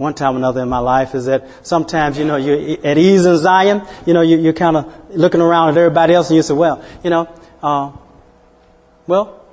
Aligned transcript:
one 0.00 0.14
time 0.14 0.34
or 0.34 0.38
another 0.38 0.62
in 0.62 0.68
my 0.70 0.78
life 0.78 1.14
is 1.14 1.26
that 1.26 1.46
sometimes, 1.62 2.16
you 2.16 2.24
know, 2.24 2.36
you're 2.36 2.78
at 2.86 2.96
ease 2.96 3.26
in 3.26 3.36
Zion, 3.36 3.82
you 4.06 4.14
know, 4.14 4.22
you, 4.22 4.48
are 4.48 4.54
kind 4.54 4.78
of 4.78 5.14
looking 5.14 5.42
around 5.42 5.68
at 5.68 5.76
everybody 5.76 6.14
else 6.14 6.30
and 6.30 6.36
you 6.38 6.42
say, 6.42 6.54
well, 6.54 6.82
you 7.04 7.10
know, 7.10 7.28
uh, 7.62 7.92
well, 9.06 9.44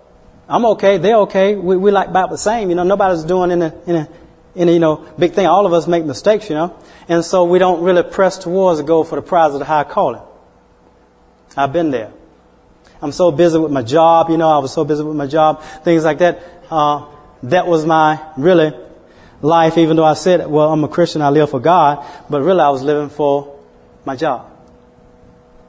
I'm 0.47 0.65
okay, 0.67 0.99
they're 0.99 1.17
okay, 1.17 1.55
we, 1.55 1.75
we 1.75 1.91
like 1.91 2.07
about 2.07 2.29
the 2.29 2.37
same, 2.37 2.69
you 2.69 2.75
know, 2.75 2.83
nobody's 2.83 3.25
doing 3.25 3.51
in 3.51 3.61
a, 3.61 3.75
in 3.85 3.95
a, 4.55 4.71
you 4.71 4.79
know, 4.79 5.05
big 5.19 5.33
thing. 5.33 5.47
All 5.47 5.65
of 5.65 5.73
us 5.73 5.85
make 5.85 6.05
mistakes, 6.05 6.47
you 6.49 6.55
know, 6.55 6.81
and 7.09 7.25
so 7.25 7.43
we 7.43 7.59
don't 7.59 7.83
really 7.83 8.03
press 8.03 8.37
towards 8.37 8.79
the 8.79 8.85
goal 8.85 9.03
for 9.03 9.17
the 9.17 9.21
prize 9.21 9.51
of 9.51 9.59
the 9.59 9.65
high 9.65 9.83
calling. 9.83 10.21
I've 11.57 11.73
been 11.73 11.91
there. 11.91 12.13
I'm 13.01 13.11
so 13.11 13.31
busy 13.31 13.59
with 13.59 13.73
my 13.73 13.83
job, 13.83 14.29
you 14.29 14.37
know, 14.37 14.47
I 14.47 14.59
was 14.59 14.71
so 14.71 14.85
busy 14.85 15.03
with 15.03 15.17
my 15.17 15.27
job, 15.27 15.61
things 15.83 16.05
like 16.05 16.19
that. 16.19 16.41
Uh, 16.71 17.05
that 17.43 17.67
was 17.67 17.85
my 17.85 18.31
really 18.37 18.86
life, 19.41 19.77
even 19.77 19.95
though 19.95 20.05
I 20.05 20.13
said, 20.13 20.47
well, 20.47 20.71
I'm 20.71 20.83
a 20.83 20.87
Christian, 20.87 21.21
I 21.21 21.29
live 21.29 21.49
for 21.49 21.59
God, 21.59 22.05
but 22.29 22.41
really 22.41 22.61
I 22.61 22.69
was 22.69 22.81
living 22.81 23.09
for 23.09 23.59
my 24.05 24.15
job. 24.15 24.51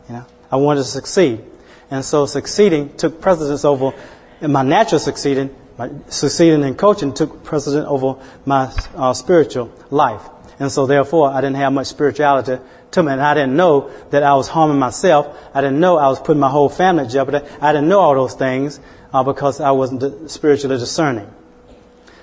You 0.08 0.16
know, 0.16 0.26
I 0.50 0.56
wanted 0.56 0.80
to 0.80 0.88
succeed. 0.88 1.44
And 1.90 2.04
so 2.04 2.26
succeeding 2.26 2.96
took 2.96 3.20
precedence 3.20 3.64
over 3.64 3.92
my 4.40 4.62
natural 4.62 4.98
succeeding, 4.98 5.54
my 5.76 5.90
succeeding 6.08 6.62
in 6.62 6.74
coaching 6.74 7.12
took 7.12 7.44
precedence 7.44 7.86
over 7.88 8.20
my 8.44 8.72
uh, 8.94 9.12
spiritual 9.12 9.72
life. 9.90 10.22
And 10.60 10.70
so 10.70 10.86
therefore 10.86 11.30
I 11.30 11.40
didn't 11.40 11.56
have 11.56 11.72
much 11.72 11.86
spirituality 11.86 12.58
to 12.90 13.02
me. 13.02 13.12
And 13.12 13.20
I 13.20 13.34
didn't 13.34 13.56
know 13.56 13.90
that 14.10 14.22
I 14.22 14.34
was 14.34 14.48
harming 14.48 14.78
myself. 14.78 15.36
I 15.54 15.60
didn't 15.60 15.80
know 15.80 15.96
I 15.96 16.08
was 16.08 16.20
putting 16.20 16.40
my 16.40 16.50
whole 16.50 16.68
family 16.68 17.04
in 17.04 17.10
jeopardy. 17.10 17.46
I 17.60 17.72
didn't 17.72 17.88
know 17.88 18.00
all 18.00 18.14
those 18.14 18.34
things 18.34 18.80
uh, 19.12 19.22
because 19.22 19.60
I 19.60 19.70
wasn't 19.70 20.30
spiritually 20.30 20.78
discerning. 20.78 21.32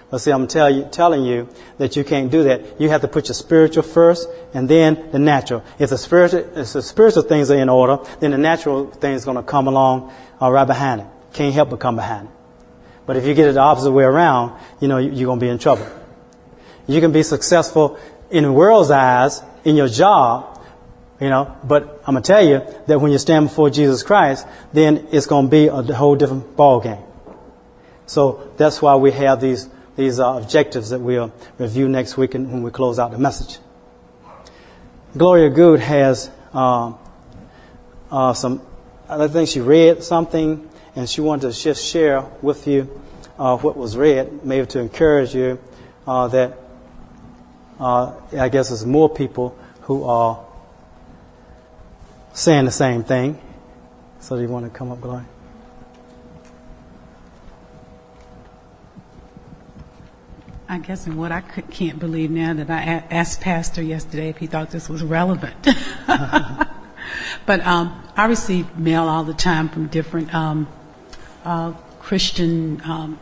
But 0.10 0.20
see, 0.20 0.32
I'm 0.32 0.48
tell 0.48 0.70
you, 0.70 0.88
telling 0.92 1.26
you 1.26 1.50
that 1.78 1.96
you 1.96 2.04
can't 2.04 2.32
do 2.32 2.44
that. 2.44 2.80
You 2.80 2.90
have 2.90 3.02
to 3.02 3.08
put 3.08 3.28
your 3.28 3.34
spiritual 3.34 3.84
first 3.84 4.30
and 4.54 4.70
then 4.70 5.12
the 5.12 5.20
natural. 5.20 5.64
If 5.80 5.90
the 5.90 5.98
spiritual, 5.98 6.42
if 6.58 6.74
the 6.74 6.82
spiritual 6.82 7.24
things 7.24 7.50
are 7.50 7.58
in 7.58 7.70
order, 7.70 7.98
then 8.20 8.32
the 8.32 8.38
natural 8.38 8.92
things 8.92 9.24
are 9.24 9.26
going 9.26 9.38
to 9.38 9.44
come 9.44 9.68
along 9.68 10.14
uh, 10.42 10.52
right 10.52 10.66
behind 10.66 11.02
it. 11.02 11.08
Can't 11.34 11.54
help 11.54 11.72
but 11.72 11.80
come 11.80 11.96
behind 11.96 12.28
it. 12.28 12.34
But 13.06 13.18
if 13.18 13.26
you 13.26 13.34
get 13.34 13.50
it 13.50 13.54
the 13.54 13.62
opposite 13.62 13.92
way 13.92 14.04
around, 14.04 14.60
you 14.80 14.88
know, 14.88 14.98
you're 14.98 15.28
going 15.28 15.40
to 15.40 15.46
be 15.46 15.50
in 15.50 15.60
trouble. 15.60 15.88
You 16.88 17.02
can 17.02 17.12
be 17.12 17.24
successful 17.24 18.00
in 18.30 18.44
the 18.44 18.52
world's 18.52 18.92
eyes 18.92 19.42
in 19.64 19.76
your 19.76 19.88
job, 19.88 20.62
you 21.20 21.30
know, 21.30 21.56
but 21.64 22.04
I'm 22.06 22.14
going 22.14 22.24
to 22.24 22.28
tell 22.28 22.46
you 22.46 22.62
that 22.88 23.00
when 23.00 23.12
you 23.12 23.18
stand 23.18 23.48
before 23.48 23.70
Jesus 23.70 24.04
Christ, 24.04 24.48
then 24.74 25.08
it's 25.12 25.26
going 25.26 25.46
to 25.46 25.52
be 25.52 25.68
a 25.68 25.82
whole 25.82 26.16
different 26.16 26.56
ball 26.56 26.80
game. 26.80 27.04
So 28.06 28.52
that's 28.58 28.82
why 28.82 28.96
we 28.96 29.12
have 29.12 29.42
these 29.42 29.68
these 29.96 30.20
are 30.20 30.40
objectives 30.40 30.90
that 30.90 31.00
we'll 31.00 31.32
review 31.58 31.88
next 31.88 32.18
week 32.18 32.34
when 32.34 32.62
we 32.62 32.72
close 32.72 33.00
out 33.00 33.12
the 33.12 33.18
message. 33.18 33.60
Gloria 35.16 35.50
Good 35.50 35.80
has 35.80 36.30
uh, 36.54 36.94
uh, 38.12 38.34
some, 38.34 38.62
I 39.08 39.28
think 39.28 39.50
she 39.50 39.62
read 39.62 40.04
something 40.04 40.70
and 40.96 41.10
she 41.10 41.22
wanted 41.22 41.54
to 41.54 41.60
just 41.60 41.86
share 41.86 42.22
with 42.42 42.68
you 42.68 43.02
uh, 43.40 43.58
what 43.58 43.78
was 43.78 43.96
read, 43.96 44.44
maybe 44.46 44.68
to 44.68 44.80
encourage 44.80 45.34
you 45.34 45.60
uh, 46.08 46.28
that 46.28 46.58
uh, 47.80 48.14
I 48.38 48.50
guess 48.50 48.70
there's 48.70 48.86
more 48.86 49.10
people 49.10 49.58
who 49.82 50.04
are 50.04 50.44
saying 52.34 52.66
the 52.66 52.72
same 52.72 53.04
thing. 53.04 53.40
So 54.20 54.36
do 54.36 54.42
you 54.42 54.50
want 54.50 54.66
to 54.66 54.78
come 54.78 54.92
up, 54.92 55.02
Gloria? 55.02 55.26
I 60.68 60.80
guess 60.80 61.06
and 61.06 61.16
what 61.18 61.32
I 61.32 61.42
could, 61.42 61.70
can't 61.70 62.00
believe 62.00 62.32
now 62.32 62.54
that 62.56 62.72
I 62.72 63.04
asked 63.14 63.42
Pastor 63.42 63.84
yesterday 63.84 64.30
if 64.30 64.38
he 64.38 64.48
thought 64.48 64.72
this 64.72 64.90
was 64.90 65.04
relevant. 65.04 65.56
but 67.46 67.66
um, 67.66 68.04
I 68.18 68.26
receive 68.26 68.78
mail 68.78 69.04
all 69.04 69.24
the 69.24 69.36
time 69.36 69.70
from 69.70 69.88
different 69.88 70.34
um, 70.34 70.68
uh, 71.44 71.74
Christian 72.00 72.82
um, 72.84 73.20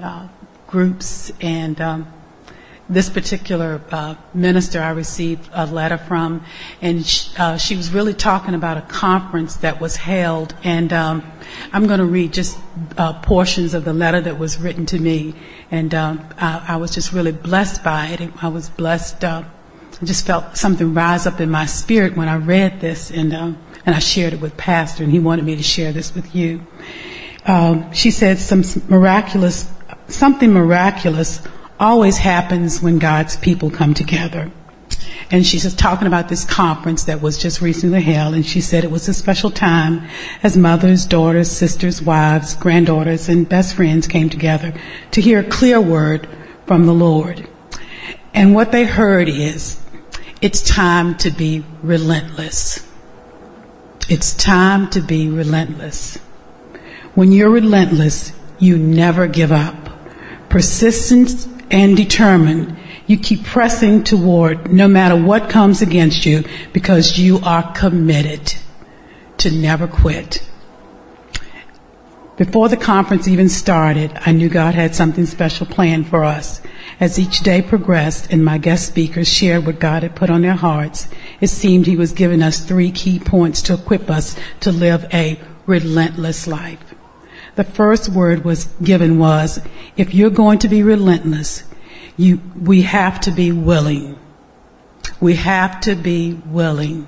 uh, 0.00 0.28
groups, 0.66 1.32
and 1.40 1.80
um, 1.80 2.12
this 2.88 3.10
particular 3.10 3.80
uh, 3.90 4.14
minister 4.32 4.80
I 4.80 4.90
received 4.90 5.48
a 5.52 5.66
letter 5.66 5.98
from, 5.98 6.44
and 6.80 7.04
she, 7.04 7.36
uh, 7.36 7.56
she, 7.56 7.76
was 7.76 7.92
really 7.92 8.14
talking 8.14 8.54
about 8.54 8.76
a 8.76 8.82
conference 8.82 9.56
that 9.56 9.80
was 9.80 9.96
held. 9.96 10.54
And 10.62 10.92
um, 10.92 11.24
I'm 11.72 11.86
going 11.86 11.98
to 11.98 12.06
read 12.06 12.32
just 12.32 12.58
uh, 12.96 13.14
portions 13.20 13.74
of 13.74 13.84
the 13.84 13.92
letter 13.92 14.20
that 14.20 14.38
was 14.38 14.58
written 14.58 14.86
to 14.86 14.98
me, 14.98 15.34
and 15.70 15.94
um, 15.94 16.28
I, 16.36 16.64
I, 16.68 16.76
was 16.76 16.92
just 16.92 17.12
really 17.12 17.32
blessed 17.32 17.82
by 17.82 18.06
it. 18.06 18.30
I 18.40 18.48
was 18.48 18.68
blessed. 18.68 19.24
Uh, 19.24 19.42
I 20.00 20.04
just 20.04 20.26
felt 20.26 20.56
something 20.56 20.94
rise 20.94 21.26
up 21.26 21.40
in 21.40 21.50
my 21.50 21.66
spirit 21.66 22.16
when 22.16 22.28
I 22.28 22.36
read 22.36 22.80
this, 22.80 23.10
and 23.10 23.34
um, 23.34 23.58
and 23.84 23.94
I 23.94 23.98
shared 23.98 24.32
it 24.32 24.40
with 24.40 24.56
Pastor, 24.56 25.02
and 25.02 25.12
he 25.12 25.18
wanted 25.18 25.44
me 25.44 25.56
to 25.56 25.62
share 25.62 25.92
this 25.92 26.14
with 26.14 26.34
you. 26.34 26.64
Um, 27.46 27.92
she 27.92 28.10
said 28.10 28.38
some 28.38 28.62
miraculous, 28.88 29.70
something 30.08 30.52
miraculous 30.52 31.40
always 31.78 32.18
happens 32.18 32.80
when 32.80 32.98
God's 32.98 33.36
people 33.36 33.70
come 33.70 33.94
together. 33.94 34.50
And 35.30 35.44
she's 35.44 35.64
just 35.64 35.78
talking 35.78 36.06
about 36.06 36.28
this 36.28 36.44
conference 36.44 37.04
that 37.04 37.20
was 37.20 37.36
just 37.36 37.60
recently 37.60 38.00
held, 38.00 38.34
and 38.34 38.46
she 38.46 38.60
said 38.60 38.84
it 38.84 38.90
was 38.90 39.08
a 39.08 39.14
special 39.14 39.50
time 39.50 40.06
as 40.42 40.56
mothers, 40.56 41.04
daughters, 41.04 41.50
sisters, 41.50 42.00
wives, 42.00 42.54
granddaughters, 42.54 43.28
and 43.28 43.48
best 43.48 43.74
friends 43.74 44.06
came 44.06 44.30
together 44.30 44.72
to 45.10 45.20
hear 45.20 45.40
a 45.40 45.44
clear 45.44 45.80
word 45.80 46.28
from 46.66 46.86
the 46.86 46.94
Lord. 46.94 47.48
And 48.34 48.54
what 48.54 48.70
they 48.70 48.84
heard 48.84 49.28
is, 49.28 49.80
it's 50.40 50.62
time 50.62 51.16
to 51.18 51.30
be 51.30 51.64
relentless. 51.82 52.86
It's 54.08 54.34
time 54.34 54.88
to 54.90 55.00
be 55.00 55.28
relentless. 55.28 56.18
When 57.14 57.32
you're 57.32 57.50
relentless, 57.50 58.32
you 58.60 58.78
never 58.78 59.26
give 59.26 59.50
up. 59.50 59.74
Persistence 60.48 61.48
and 61.70 61.96
determined, 61.96 62.76
you 63.06 63.18
keep 63.18 63.44
pressing 63.44 64.04
toward 64.04 64.72
no 64.72 64.88
matter 64.88 65.16
what 65.16 65.50
comes 65.50 65.82
against 65.82 66.26
you 66.26 66.44
because 66.72 67.18
you 67.18 67.38
are 67.42 67.72
committed 67.72 68.54
to 69.38 69.50
never 69.50 69.86
quit. 69.86 70.48
Before 72.36 72.68
the 72.68 72.76
conference 72.76 73.26
even 73.26 73.48
started, 73.48 74.12
I 74.26 74.32
knew 74.32 74.50
God 74.50 74.74
had 74.74 74.94
something 74.94 75.24
special 75.24 75.64
planned 75.64 76.08
for 76.08 76.22
us. 76.22 76.60
As 77.00 77.18
each 77.18 77.40
day 77.40 77.62
progressed 77.62 78.30
and 78.30 78.44
my 78.44 78.58
guest 78.58 78.88
speakers 78.88 79.26
shared 79.26 79.64
what 79.64 79.80
God 79.80 80.02
had 80.02 80.14
put 80.14 80.28
on 80.28 80.42
their 80.42 80.54
hearts, 80.54 81.08
it 81.40 81.48
seemed 81.48 81.86
He 81.86 81.96
was 81.96 82.12
giving 82.12 82.42
us 82.42 82.60
three 82.60 82.90
key 82.90 83.18
points 83.18 83.62
to 83.62 83.74
equip 83.74 84.10
us 84.10 84.36
to 84.60 84.70
live 84.70 85.06
a 85.14 85.40
relentless 85.64 86.46
life. 86.46 86.95
The 87.56 87.64
first 87.64 88.10
word 88.10 88.44
was 88.44 88.66
given 88.82 89.18
was, 89.18 89.60
if 89.96 90.14
you're 90.14 90.30
going 90.30 90.58
to 90.60 90.68
be 90.68 90.82
relentless, 90.82 91.64
you, 92.16 92.40
we 92.60 92.82
have 92.82 93.20
to 93.22 93.30
be 93.30 93.50
willing. 93.50 94.18
We 95.20 95.36
have 95.36 95.80
to 95.82 95.94
be 95.94 96.34
willing. 96.34 97.06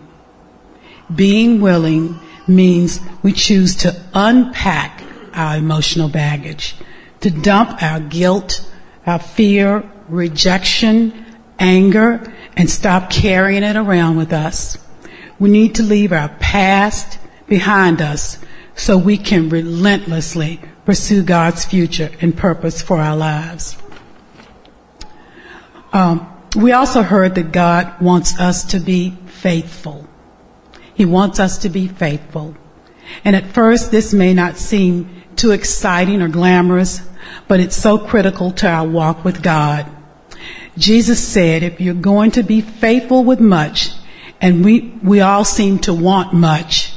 Being 1.14 1.60
willing 1.60 2.18
means 2.46 3.00
we 3.22 3.32
choose 3.32 3.76
to 3.76 4.02
unpack 4.14 5.02
our 5.34 5.56
emotional 5.56 6.08
baggage, 6.08 6.76
to 7.20 7.30
dump 7.30 7.82
our 7.82 8.00
guilt, 8.00 8.66
our 9.06 9.18
fear, 9.18 9.88
rejection, 10.08 11.26
anger, 11.58 12.32
and 12.56 12.70
stop 12.70 13.10
carrying 13.10 13.62
it 13.62 13.76
around 13.76 14.16
with 14.16 14.32
us. 14.32 14.78
We 15.38 15.50
need 15.50 15.74
to 15.76 15.82
leave 15.82 16.12
our 16.12 16.30
past 16.40 17.18
behind 17.46 18.00
us 18.00 18.38
so 18.78 18.96
we 18.96 19.18
can 19.18 19.48
relentlessly 19.48 20.60
pursue 20.86 21.22
God's 21.22 21.64
future 21.64 22.10
and 22.20 22.34
purpose 22.34 22.80
for 22.80 22.98
our 22.98 23.16
lives. 23.16 23.76
Um, 25.92 26.32
we 26.56 26.70
also 26.72 27.02
heard 27.02 27.34
that 27.34 27.50
God 27.50 28.00
wants 28.00 28.38
us 28.38 28.64
to 28.66 28.78
be 28.78 29.16
faithful. 29.26 30.06
He 30.94 31.04
wants 31.04 31.40
us 31.40 31.58
to 31.58 31.68
be 31.68 31.88
faithful. 31.88 32.56
And 33.24 33.34
at 33.34 33.48
first, 33.48 33.90
this 33.90 34.14
may 34.14 34.32
not 34.32 34.56
seem 34.56 35.24
too 35.34 35.50
exciting 35.50 36.22
or 36.22 36.28
glamorous, 36.28 37.02
but 37.48 37.58
it's 37.58 37.76
so 37.76 37.98
critical 37.98 38.52
to 38.52 38.68
our 38.68 38.86
walk 38.86 39.24
with 39.24 39.42
God. 39.42 39.86
Jesus 40.76 41.26
said, 41.26 41.64
if 41.64 41.80
you're 41.80 41.94
going 41.94 42.30
to 42.32 42.44
be 42.44 42.60
faithful 42.60 43.24
with 43.24 43.40
much, 43.40 43.90
and 44.40 44.64
we, 44.64 44.92
we 45.02 45.20
all 45.20 45.44
seem 45.44 45.80
to 45.80 45.92
want 45.92 46.32
much, 46.32 46.87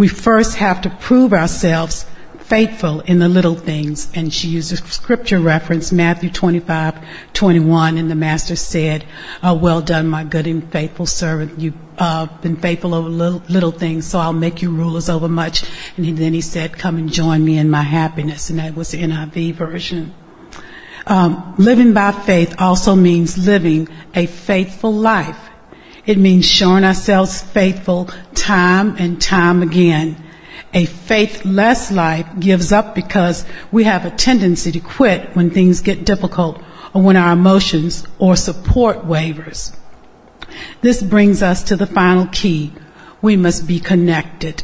we 0.00 0.08
first 0.08 0.56
have 0.56 0.80
to 0.80 0.88
prove 0.88 1.34
ourselves 1.34 2.06
faithful 2.38 3.00
in 3.00 3.18
the 3.18 3.28
little 3.28 3.54
things. 3.54 4.10
And 4.14 4.32
she 4.32 4.48
used 4.48 4.72
a 4.72 4.78
scripture 4.78 5.38
reference, 5.38 5.92
Matthew 5.92 6.30
25, 6.30 7.04
21, 7.34 7.98
and 7.98 8.10
the 8.10 8.14
master 8.14 8.56
said, 8.56 9.04
oh, 9.42 9.52
well 9.52 9.82
done, 9.82 10.08
my 10.08 10.24
good 10.24 10.46
and 10.46 10.66
faithful 10.72 11.04
servant. 11.04 11.60
You've 11.60 11.76
uh, 11.98 12.28
been 12.40 12.56
faithful 12.56 12.94
over 12.94 13.10
little, 13.10 13.42
little, 13.50 13.72
things, 13.72 14.06
so 14.06 14.18
I'll 14.18 14.32
make 14.32 14.62
you 14.62 14.70
rulers 14.70 15.10
over 15.10 15.28
much. 15.28 15.64
And 15.98 16.16
then 16.16 16.32
he 16.32 16.40
said, 16.40 16.78
come 16.78 16.96
and 16.96 17.12
join 17.12 17.44
me 17.44 17.58
in 17.58 17.68
my 17.68 17.82
happiness. 17.82 18.48
And 18.48 18.58
that 18.58 18.74
was 18.74 18.92
the 18.92 19.02
NIV 19.02 19.56
version. 19.56 20.14
Um, 21.06 21.56
living 21.58 21.92
by 21.92 22.12
faith 22.12 22.54
also 22.58 22.96
means 22.96 23.36
living 23.36 23.86
a 24.14 24.24
faithful 24.24 24.94
life. 24.94 25.49
It 26.06 26.18
means 26.18 26.46
showing 26.48 26.84
ourselves 26.84 27.42
faithful 27.42 28.08
time 28.34 28.96
and 28.98 29.20
time 29.20 29.62
again. 29.62 30.16
A 30.72 30.86
faithless 30.86 31.90
life 31.90 32.26
gives 32.38 32.72
up 32.72 32.94
because 32.94 33.44
we 33.72 33.84
have 33.84 34.04
a 34.04 34.10
tendency 34.10 34.70
to 34.72 34.80
quit 34.80 35.34
when 35.34 35.50
things 35.50 35.80
get 35.80 36.04
difficult 36.04 36.62
or 36.94 37.02
when 37.02 37.16
our 37.16 37.32
emotions 37.32 38.06
or 38.18 38.36
support 38.36 39.04
wavers. 39.04 39.76
This 40.80 41.02
brings 41.02 41.42
us 41.42 41.62
to 41.64 41.76
the 41.76 41.86
final 41.86 42.26
key. 42.26 42.72
We 43.20 43.36
must 43.36 43.66
be 43.66 43.80
connected. 43.80 44.62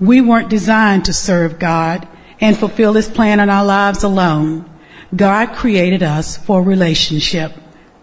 We 0.00 0.20
weren't 0.20 0.50
designed 0.50 1.04
to 1.06 1.12
serve 1.12 1.58
God 1.58 2.06
and 2.40 2.56
fulfill 2.56 2.94
His 2.94 3.08
plan 3.08 3.40
in 3.40 3.50
our 3.50 3.64
lives 3.64 4.02
alone. 4.02 4.68
God 5.14 5.54
created 5.54 6.02
us 6.02 6.36
for 6.36 6.62
relationship, 6.62 7.52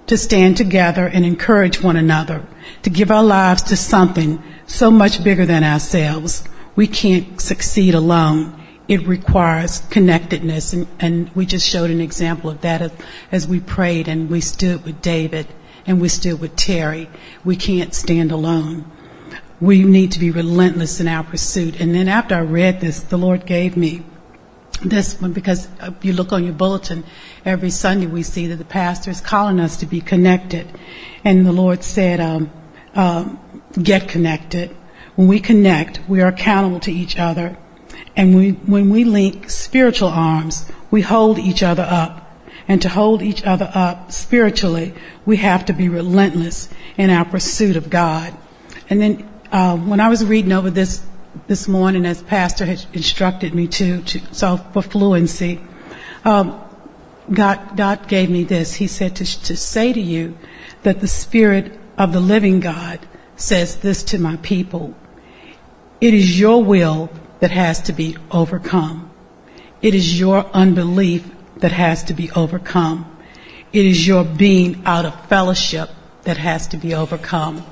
to 0.07 0.17
stand 0.17 0.57
together 0.57 1.07
and 1.07 1.25
encourage 1.25 1.81
one 1.81 1.95
another, 1.95 2.45
to 2.81 2.89
give 2.89 3.11
our 3.11 3.23
lives 3.23 3.61
to 3.63 3.75
something 3.75 4.41
so 4.65 4.91
much 4.91 5.23
bigger 5.23 5.45
than 5.45 5.63
ourselves. 5.63 6.43
We 6.75 6.87
can't 6.87 7.39
succeed 7.39 7.93
alone. 7.93 8.59
It 8.87 9.07
requires 9.07 9.79
connectedness, 9.89 10.73
and, 10.73 10.87
and 10.99 11.33
we 11.35 11.45
just 11.45 11.67
showed 11.67 11.89
an 11.89 12.01
example 12.01 12.49
of 12.49 12.61
that 12.61 12.81
as, 12.81 12.91
as 13.31 13.47
we 13.47 13.59
prayed 13.59 14.07
and 14.07 14.29
we 14.29 14.41
stood 14.41 14.83
with 14.83 15.01
David 15.01 15.47
and 15.85 16.01
we 16.01 16.09
stood 16.09 16.39
with 16.39 16.55
Terry. 16.55 17.09
We 17.45 17.55
can't 17.55 17.93
stand 17.93 18.31
alone. 18.31 18.89
We 19.61 19.83
need 19.83 20.11
to 20.13 20.19
be 20.19 20.31
relentless 20.31 20.99
in 20.99 21.07
our 21.07 21.23
pursuit. 21.23 21.79
And 21.79 21.95
then 21.95 22.09
after 22.09 22.35
I 22.35 22.41
read 22.41 22.81
this, 22.81 22.99
the 22.99 23.17
Lord 23.17 23.45
gave 23.45 23.77
me 23.77 24.03
this 24.83 25.19
one 25.21 25.33
because 25.33 25.67
you 26.01 26.13
look 26.13 26.31
on 26.31 26.43
your 26.43 26.53
bulletin 26.53 27.03
every 27.45 27.69
Sunday 27.69 28.07
we 28.07 28.23
see 28.23 28.47
that 28.47 28.57
the 28.57 28.65
pastor 28.65 29.11
is 29.11 29.21
calling 29.21 29.59
us 29.59 29.77
to 29.77 29.85
be 29.85 30.01
connected, 30.01 30.67
and 31.23 31.45
the 31.45 31.51
Lord 31.51 31.83
said, 31.83 32.19
um, 32.19 32.51
um, 32.95 33.39
"Get 33.81 34.07
connected." 34.07 34.75
When 35.15 35.27
we 35.27 35.39
connect, 35.39 35.99
we 36.07 36.21
are 36.21 36.27
accountable 36.27 36.79
to 36.81 36.91
each 36.91 37.17
other, 37.17 37.57
and 38.15 38.35
we, 38.35 38.51
when 38.51 38.89
we 38.89 39.03
link 39.03 39.49
spiritual 39.49 40.09
arms, 40.09 40.65
we 40.91 41.01
hold 41.01 41.39
each 41.39 41.63
other 41.63 41.85
up. 41.87 42.19
And 42.67 42.81
to 42.83 42.89
hold 42.89 43.21
each 43.21 43.43
other 43.43 43.69
up 43.73 44.11
spiritually, 44.11 44.93
we 45.25 45.37
have 45.37 45.65
to 45.65 45.73
be 45.73 45.89
relentless 45.89 46.69
in 46.97 47.09
our 47.09 47.25
pursuit 47.25 47.75
of 47.75 47.89
God. 47.89 48.33
And 48.89 49.01
then 49.01 49.29
uh, 49.51 49.75
when 49.75 49.99
I 49.99 50.07
was 50.07 50.23
reading 50.23 50.53
over 50.53 50.69
this 50.69 51.01
this 51.47 51.67
morning, 51.67 52.05
as 52.05 52.21
Pastor 52.21 52.65
had 52.65 52.85
instructed 52.93 53.53
me 53.53 53.67
to, 53.67 54.01
to 54.01 54.21
so 54.33 54.57
for 54.57 54.81
fluency, 54.81 55.59
um, 56.25 56.59
God, 57.31 57.77
God 57.77 58.07
gave 58.07 58.29
me 58.29 58.43
this. 58.43 58.75
He 58.75 58.87
said 58.87 59.15
to, 59.17 59.43
to 59.43 59.55
say 59.55 59.93
to 59.93 60.01
you 60.01 60.37
that 60.83 60.99
the 60.99 61.07
Spirit 61.07 61.79
of 61.97 62.13
the 62.13 62.19
living 62.19 62.59
God 62.59 62.99
says 63.35 63.77
this 63.77 64.03
to 64.03 64.19
my 64.19 64.37
people. 64.37 64.95
It 66.01 66.13
is 66.13 66.39
your 66.39 66.63
will 66.63 67.09
that 67.39 67.51
has 67.51 67.81
to 67.83 67.93
be 67.93 68.17
overcome. 68.31 69.09
It 69.81 69.95
is 69.95 70.19
your 70.19 70.45
unbelief 70.53 71.29
that 71.57 71.71
has 71.71 72.03
to 72.05 72.13
be 72.13 72.31
overcome. 72.31 73.09
It 73.71 73.85
is 73.85 74.05
your 74.05 74.23
being 74.23 74.83
out 74.85 75.05
of 75.05 75.25
fellowship 75.27 75.89
that 76.23 76.37
has 76.37 76.67
to 76.69 76.77
be 76.77 76.93
overcome. 76.93 77.65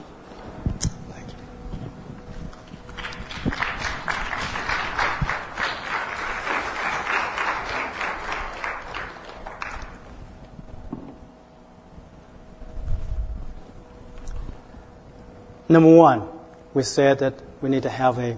Number 15.71 15.95
one, 15.95 16.27
we 16.73 16.83
said 16.83 17.19
that 17.19 17.35
we 17.61 17.69
need 17.69 17.83
to 17.83 17.89
have 17.89 18.19
a 18.19 18.37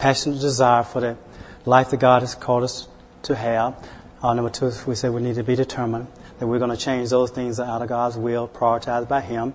passionate 0.00 0.40
desire 0.40 0.82
for 0.82 1.00
the 1.00 1.16
life 1.64 1.90
that 1.90 2.00
God 2.00 2.22
has 2.22 2.34
called 2.34 2.64
us 2.64 2.88
to 3.22 3.36
have. 3.36 3.76
Uh, 4.20 4.34
number 4.34 4.50
two, 4.50 4.72
we 4.88 4.96
said 4.96 5.12
we 5.12 5.22
need 5.22 5.36
to 5.36 5.44
be 5.44 5.54
determined 5.54 6.08
that 6.40 6.48
we're 6.48 6.58
going 6.58 6.72
to 6.72 6.76
change 6.76 7.10
those 7.10 7.30
things 7.30 7.58
that 7.58 7.68
are 7.68 7.76
out 7.76 7.82
of 7.82 7.88
God's 7.88 8.16
will, 8.16 8.48
prioritized 8.48 9.06
by 9.06 9.20
Him. 9.20 9.54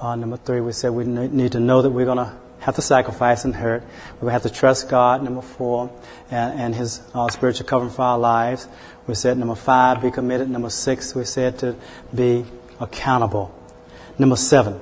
Uh, 0.00 0.16
number 0.16 0.38
three, 0.38 0.60
we 0.60 0.72
said 0.72 0.90
we 0.90 1.04
need 1.04 1.52
to 1.52 1.60
know 1.60 1.82
that 1.82 1.90
we're 1.90 2.04
going 2.04 2.18
to 2.18 2.32
have 2.58 2.74
to 2.74 2.82
sacrifice 2.82 3.44
and 3.44 3.54
hurt. 3.54 3.84
We 4.20 4.32
have 4.32 4.42
to 4.42 4.50
trust 4.50 4.88
God. 4.88 5.22
Number 5.22 5.42
four, 5.42 5.92
and, 6.32 6.60
and 6.60 6.74
His 6.74 7.00
uh, 7.14 7.28
spiritual 7.28 7.68
covering 7.68 7.92
for 7.92 8.02
our 8.02 8.18
lives. 8.18 8.66
We 9.06 9.14
said 9.14 9.38
number 9.38 9.54
five, 9.54 10.02
be 10.02 10.10
committed. 10.10 10.50
Number 10.50 10.70
six, 10.70 11.14
we 11.14 11.26
said 11.26 11.60
to 11.60 11.76
be 12.12 12.44
accountable. 12.80 13.54
Number 14.18 14.34
seven, 14.34 14.80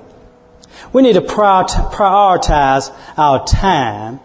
we 0.92 1.02
need 1.02 1.14
to 1.14 1.20
prioritize 1.20 2.94
our 3.16 3.44
time 3.46 4.20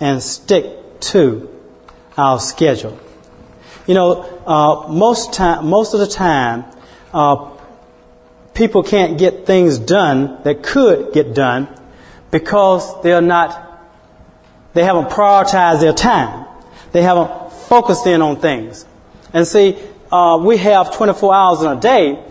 and 0.00 0.22
stick 0.22 1.00
to 1.00 1.48
our 2.16 2.38
schedule. 2.40 2.98
You 3.86 3.94
know, 3.94 4.42
uh, 4.46 4.88
most 4.88 5.32
time, 5.32 5.66
most 5.66 5.94
of 5.94 6.00
the 6.00 6.06
time, 6.06 6.64
uh, 7.12 7.50
people 8.54 8.82
can't 8.82 9.18
get 9.18 9.46
things 9.46 9.78
done 9.78 10.42
that 10.44 10.62
could 10.62 11.12
get 11.12 11.34
done 11.34 11.68
because 12.30 13.02
they're 13.02 13.20
not, 13.20 13.82
they 14.72 14.84
haven't 14.84 15.10
prioritized 15.10 15.80
their 15.80 15.92
time. 15.92 16.46
They 16.92 17.02
haven't 17.02 17.52
focused 17.52 18.06
in 18.06 18.22
on 18.22 18.40
things. 18.40 18.86
And 19.32 19.46
see, 19.46 19.76
uh, 20.10 20.38
we 20.40 20.56
have 20.58 20.94
24 20.94 21.34
hours 21.34 21.62
in 21.62 21.66
a 21.66 21.80
day, 21.80 22.22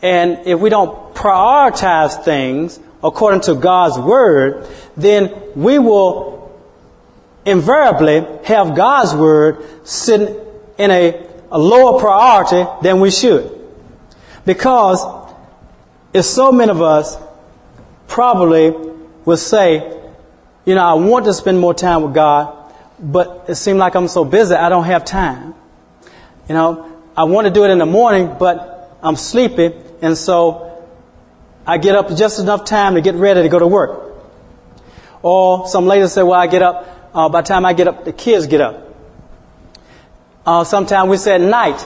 and 0.00 0.46
if 0.46 0.58
we 0.60 0.70
don't 0.70 1.14
prioritize 1.14 2.24
things 2.24 2.78
according 3.02 3.40
to 3.42 3.54
God's 3.54 3.98
word, 3.98 4.68
then 4.96 5.32
we 5.54 5.78
will 5.78 6.32
invariably 7.44 8.24
have 8.44 8.74
God's 8.76 9.14
word 9.14 9.64
sitting 9.84 10.36
in 10.78 10.90
a, 10.90 11.26
a 11.50 11.58
lower 11.58 11.98
priority 12.00 12.68
than 12.82 13.00
we 13.00 13.10
should. 13.10 13.58
Because 14.44 15.04
if 16.12 16.24
so 16.24 16.52
many 16.52 16.70
of 16.70 16.82
us 16.82 17.16
probably 18.06 18.70
will 19.24 19.36
say, 19.36 19.98
you 20.64 20.74
know, 20.74 20.84
I 20.84 20.94
want 20.94 21.24
to 21.24 21.34
spend 21.34 21.58
more 21.58 21.74
time 21.74 22.02
with 22.02 22.14
God, 22.14 22.56
but 23.00 23.46
it 23.48 23.56
seems 23.56 23.78
like 23.78 23.94
I'm 23.94 24.08
so 24.08 24.24
busy, 24.24 24.54
I 24.54 24.68
don't 24.68 24.84
have 24.84 25.04
time. 25.04 25.54
You 26.48 26.54
know, 26.54 27.00
I 27.16 27.24
want 27.24 27.46
to 27.46 27.52
do 27.52 27.64
it 27.64 27.70
in 27.70 27.78
the 27.78 27.86
morning, 27.86 28.36
but 28.38 28.98
I'm 29.02 29.16
sleepy, 29.16 29.72
and 30.00 30.16
so 30.16 30.71
I 31.66 31.78
get 31.78 31.94
up 31.94 32.08
just 32.16 32.40
enough 32.40 32.64
time 32.64 32.94
to 32.94 33.00
get 33.00 33.14
ready 33.14 33.42
to 33.42 33.48
go 33.48 33.58
to 33.58 33.66
work. 33.66 34.14
Or 35.22 35.68
some 35.68 35.86
ladies 35.86 36.12
say, 36.12 36.22
well, 36.22 36.40
I 36.40 36.46
get 36.46 36.62
up, 36.62 37.10
uh, 37.14 37.28
by 37.28 37.42
the 37.42 37.48
time 37.48 37.64
I 37.64 37.72
get 37.72 37.86
up, 37.86 38.04
the 38.04 38.12
kids 38.12 38.46
get 38.46 38.60
up. 38.60 38.88
Uh, 40.44 40.64
sometimes 40.64 41.08
we 41.08 41.16
say 41.16 41.36
at 41.36 41.40
night, 41.40 41.84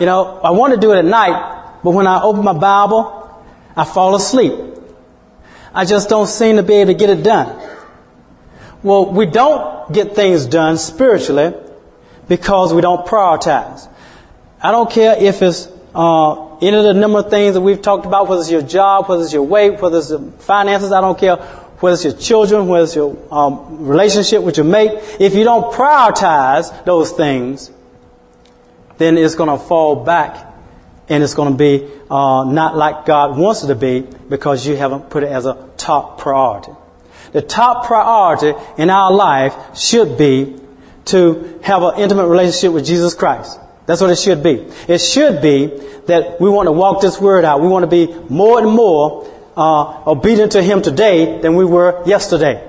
you 0.00 0.06
know, 0.06 0.40
I 0.42 0.50
want 0.50 0.74
to 0.74 0.80
do 0.80 0.92
it 0.92 0.98
at 0.98 1.04
night, 1.04 1.80
but 1.82 1.90
when 1.90 2.06
I 2.06 2.22
open 2.22 2.42
my 2.42 2.54
Bible, 2.54 3.44
I 3.76 3.84
fall 3.84 4.14
asleep. 4.14 4.54
I 5.74 5.84
just 5.84 6.08
don't 6.08 6.26
seem 6.26 6.56
to 6.56 6.62
be 6.62 6.74
able 6.74 6.92
to 6.92 6.98
get 6.98 7.10
it 7.10 7.22
done. 7.22 7.60
Well, 8.82 9.12
we 9.12 9.26
don't 9.26 9.92
get 9.92 10.14
things 10.14 10.46
done 10.46 10.78
spiritually 10.78 11.52
because 12.28 12.72
we 12.72 12.80
don't 12.80 13.06
prioritize. 13.06 13.88
I 14.62 14.70
don't 14.70 14.90
care 14.90 15.16
if 15.18 15.42
it's 15.42 15.68
uh, 15.94 16.56
any 16.56 16.76
of 16.76 16.84
the 16.84 16.94
number 16.94 17.20
of 17.20 17.30
things 17.30 17.54
that 17.54 17.60
we've 17.60 17.80
talked 17.80 18.06
about, 18.06 18.28
whether 18.28 18.40
it's 18.40 18.50
your 18.50 18.62
job, 18.62 19.08
whether 19.08 19.22
it's 19.22 19.32
your 19.32 19.42
weight, 19.42 19.80
whether 19.80 19.98
it's 19.98 20.08
the 20.08 20.18
finances, 20.40 20.90
I 20.92 21.00
don't 21.00 21.18
care, 21.18 21.36
whether 21.36 21.94
it's 21.94 22.04
your 22.04 22.14
children, 22.14 22.66
whether 22.66 22.84
it's 22.84 22.96
your 22.96 23.16
um, 23.30 23.86
relationship 23.86 24.42
with 24.42 24.56
your 24.56 24.66
mate, 24.66 24.90
if 25.20 25.34
you 25.34 25.44
don't 25.44 25.72
prioritize 25.72 26.84
those 26.84 27.12
things, 27.12 27.70
then 28.98 29.18
it's 29.18 29.34
going 29.34 29.56
to 29.56 29.64
fall 29.64 30.04
back 30.04 30.52
and 31.08 31.22
it's 31.22 31.34
going 31.34 31.52
to 31.52 31.58
be 31.58 31.88
uh, 32.10 32.44
not 32.44 32.76
like 32.76 33.04
God 33.04 33.36
wants 33.36 33.62
it 33.64 33.68
to 33.68 33.74
be 33.74 34.00
because 34.00 34.66
you 34.66 34.76
haven't 34.76 35.10
put 35.10 35.22
it 35.22 35.28
as 35.28 35.46
a 35.46 35.68
top 35.76 36.18
priority. 36.18 36.72
The 37.32 37.42
top 37.42 37.86
priority 37.86 38.54
in 38.78 38.90
our 38.90 39.12
life 39.12 39.76
should 39.76 40.16
be 40.16 40.58
to 41.06 41.60
have 41.62 41.82
an 41.82 41.98
intimate 41.98 42.26
relationship 42.26 42.72
with 42.72 42.86
Jesus 42.86 43.14
Christ. 43.14 43.58
That's 43.86 44.00
what 44.00 44.10
it 44.10 44.18
should 44.18 44.42
be. 44.42 44.66
It 44.88 44.98
should 44.98 45.42
be 45.42 45.66
that 46.06 46.40
we 46.40 46.48
want 46.48 46.66
to 46.66 46.72
walk 46.72 47.00
this 47.00 47.20
word 47.20 47.44
out. 47.44 47.60
We 47.60 47.68
want 47.68 47.82
to 47.82 47.90
be 47.90 48.14
more 48.28 48.60
and 48.60 48.70
more 48.70 49.30
uh, 49.56 50.10
obedient 50.10 50.52
to 50.52 50.62
Him 50.62 50.82
today 50.82 51.40
than 51.40 51.54
we 51.56 51.64
were 51.64 52.02
yesterday. 52.06 52.66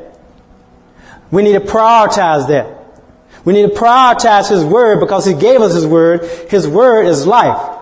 We 1.31 1.43
need 1.43 1.53
to 1.53 1.59
prioritize 1.59 2.47
that. 2.49 3.01
We 3.43 3.53
need 3.53 3.69
to 3.69 3.75
prioritize 3.75 4.49
His 4.49 4.63
word 4.63 4.99
because 4.99 5.25
He 5.25 5.33
gave 5.33 5.61
us 5.61 5.73
His 5.73 5.85
word. 5.85 6.25
His 6.49 6.67
word 6.67 7.05
is 7.05 7.25
life. 7.25 7.73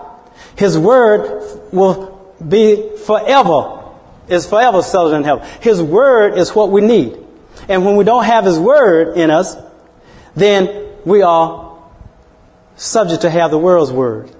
His 0.56 0.78
word 0.78 1.62
will 1.72 2.34
be 2.46 2.96
forever, 2.98 3.84
is 4.28 4.46
forever 4.46 4.82
settled 4.82 5.14
in 5.14 5.24
heaven. 5.24 5.46
His 5.60 5.82
word 5.82 6.38
is 6.38 6.54
what 6.54 6.70
we 6.70 6.80
need. 6.80 7.18
And 7.68 7.84
when 7.84 7.96
we 7.96 8.04
don't 8.04 8.24
have 8.24 8.44
His 8.44 8.58
word 8.58 9.16
in 9.16 9.30
us, 9.30 9.56
then 10.36 10.88
we 11.04 11.22
are 11.22 11.73
subject 12.76 13.22
to 13.22 13.30
have 13.30 13.50
the 13.50 13.58
world's 13.58 13.92
word. 13.92 14.30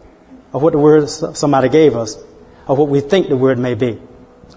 of 0.54 0.62
what 0.62 0.72
the 0.72 0.78
word 0.78 1.10
somebody 1.10 1.68
gave 1.68 1.96
us, 1.96 2.16
of 2.68 2.78
what 2.78 2.88
we 2.88 3.00
think 3.00 3.28
the 3.28 3.36
word 3.36 3.58
may 3.58 3.74
be, 3.74 3.94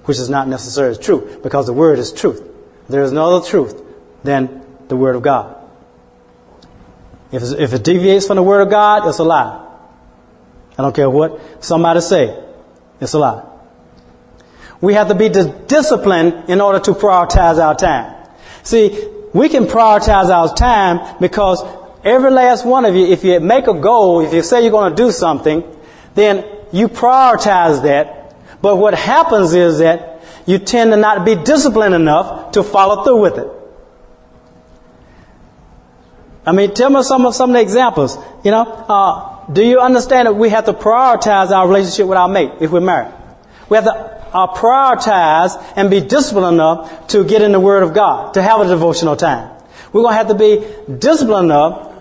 which 0.06 0.20
is 0.20 0.30
not 0.30 0.48
necessarily 0.48 0.96
true, 0.96 1.40
because 1.42 1.66
the 1.66 1.74
word 1.74 1.98
is 1.98 2.14
truth. 2.14 2.42
There 2.88 3.02
is 3.02 3.12
no 3.12 3.36
other 3.36 3.46
truth 3.46 3.84
than 4.24 4.64
the 4.88 4.96
word 4.96 5.16
of 5.16 5.24
God. 5.24 5.56
If, 7.32 7.42
if 7.58 7.74
it 7.74 7.84
deviates 7.84 8.28
from 8.28 8.36
the 8.36 8.44
word 8.44 8.62
of 8.62 8.70
God, 8.70 9.08
it's 9.08 9.18
a 9.18 9.24
lie. 9.24 9.66
I 10.78 10.84
don't 10.84 10.96
care 10.96 11.10
what 11.10 11.66
somebody 11.66 12.00
say, 12.00 12.44
it's 13.02 13.14
a 13.14 13.20
lie. 13.20 13.44
We 14.80 14.94
have 14.94 15.08
to 15.08 15.16
be 15.16 15.30
disciplined 15.30 16.48
in 16.48 16.62
order 16.62 16.80
to 16.82 16.92
prioritize 16.92 17.58
our 17.58 17.74
time. 17.74 18.16
See, 18.62 19.10
we 19.34 19.50
can 19.50 19.64
prioritize 19.66 20.30
our 20.30 20.54
time 20.54 21.18
because 21.20 21.64
every 22.08 22.32
last 22.32 22.66
one 22.66 22.86
of 22.86 22.96
you, 22.96 23.06
if 23.06 23.24
you 23.24 23.40
make 23.40 23.68
a 23.68 23.74
goal, 23.74 24.22
if 24.22 24.34
you 24.34 24.42
say 24.42 24.62
you're 24.62 24.72
going 24.72 24.90
to 24.90 24.96
do 24.96 25.12
something, 25.12 25.64
then 26.16 26.46
you 26.72 26.88
prioritize 26.88 27.84
that. 27.84 28.36
But 28.62 28.78
what 28.78 28.94
happens 28.94 29.54
is 29.54 29.80
that 29.80 30.22
you 30.46 30.58
tend 30.58 30.92
to 30.92 30.98
not 30.98 31.26
be 31.26 31.36
disciplined 31.36 31.94
enough 31.94 32.54
to 32.54 32.64
follow 32.64 33.04
through 33.04 33.22
with 33.22 33.38
it. 33.38 33.48
I 36.46 36.54
mean, 36.54 36.74
tell 36.74 36.90
me 36.90 37.04
some 37.04 37.26
of 37.26 37.36
some 37.36 37.50
of 37.50 37.56
the 37.56 37.62
examples. 37.62 38.18
You 38.44 38.52
know, 38.52 38.64
uh, 38.64 39.52
do 39.52 39.64
you 39.64 39.82
understand 39.82 40.28
that 40.28 40.34
we 40.34 40.50
have 40.50 40.66
to 40.66 40.74
prioritize 40.74 41.52
our 41.52 41.68
relationship 41.68 42.08
with 42.08 42.18
our 42.18 42.30
mate 42.30 42.52
if 42.62 42.72
we're 42.72 42.80
married? 42.80 43.14
We 43.68 43.76
have 43.76 43.84
to 43.84 43.94
uh, 43.94 44.56
prioritize 44.56 45.62
and 45.76 45.90
be 45.90 46.00
disciplined 46.00 46.54
enough 46.54 47.08
to 47.10 47.26
get 47.26 47.42
in 47.42 47.52
the 47.52 47.60
Word 47.60 47.84
of 47.84 47.94
God, 47.94 48.34
to 48.36 48.42
have 48.42 48.62
a 48.62 48.68
devotional 48.68 49.18
time. 49.18 49.52
We're 49.92 50.04
going 50.04 50.14
to 50.14 50.18
have 50.18 50.28
to 50.30 50.36
be 50.36 50.66
disciplined 50.98 51.46
enough 51.46 51.97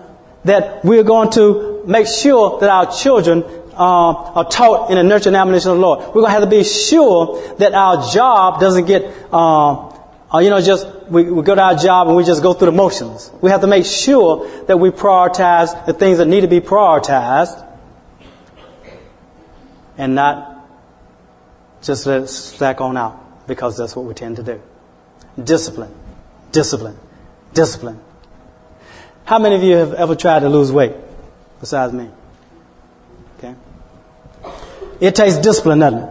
that 0.47 0.83
we're 0.83 1.03
going 1.03 1.29
to 1.31 1.83
make 1.85 2.07
sure 2.07 2.59
that 2.59 2.69
our 2.69 2.91
children 2.91 3.43
uh, 3.73 4.33
are 4.39 4.49
taught 4.49 4.89
in 4.89 4.97
the 4.97 5.03
nurture 5.03 5.29
and 5.29 5.35
admonition 5.35 5.71
of 5.71 5.77
the 5.77 5.81
Lord. 5.81 5.99
We're 6.07 6.21
going 6.21 6.25
to 6.25 6.31
have 6.31 6.43
to 6.43 6.49
be 6.49 6.63
sure 6.63 7.55
that 7.57 7.73
our 7.73 8.11
job 8.11 8.59
doesn't 8.59 8.85
get 8.85 9.03
uh, 9.31 9.97
uh, 10.33 10.39
you 10.39 10.49
know, 10.49 10.59
just 10.59 10.87
we, 11.09 11.31
we 11.31 11.41
go 11.41 11.55
to 11.55 11.61
our 11.61 11.75
job 11.75 12.07
and 12.07 12.17
we 12.17 12.23
just 12.23 12.43
go 12.43 12.53
through 12.53 12.67
the 12.67 12.71
motions. 12.77 13.31
We 13.41 13.49
have 13.49 13.61
to 13.61 13.67
make 13.67 13.85
sure 13.85 14.47
that 14.65 14.77
we 14.77 14.89
prioritize 14.89 15.85
the 15.85 15.93
things 15.93 16.17
that 16.17 16.27
need 16.27 16.41
to 16.41 16.47
be 16.47 16.59
prioritized 16.59 17.65
and 19.97 20.15
not 20.15 20.67
just 21.81 22.05
let 22.05 22.23
it 22.23 22.27
slack 22.27 22.81
on 22.81 22.97
out 22.97 23.47
because 23.47 23.77
that's 23.77 23.95
what 23.95 24.05
we 24.05 24.13
tend 24.13 24.35
to 24.35 24.43
do. 24.43 24.61
Discipline, 25.41 25.93
discipline, 26.51 26.97
discipline. 27.53 28.01
How 29.27 29.39
many 29.39 29.55
of 29.55 29.61
you 29.63 29.75
have 29.75 29.93
ever 29.93 30.15
tried 30.15 30.39
to 30.39 30.47
lose 30.47 30.71
weight 30.71 30.93
besides 31.59 31.91
me? 31.91 32.09
Okay. 33.37 33.53
It 35.01 35.15
takes 35.15 35.35
discipline, 35.35 35.79
doesn't 35.79 35.99
it? 35.99 36.09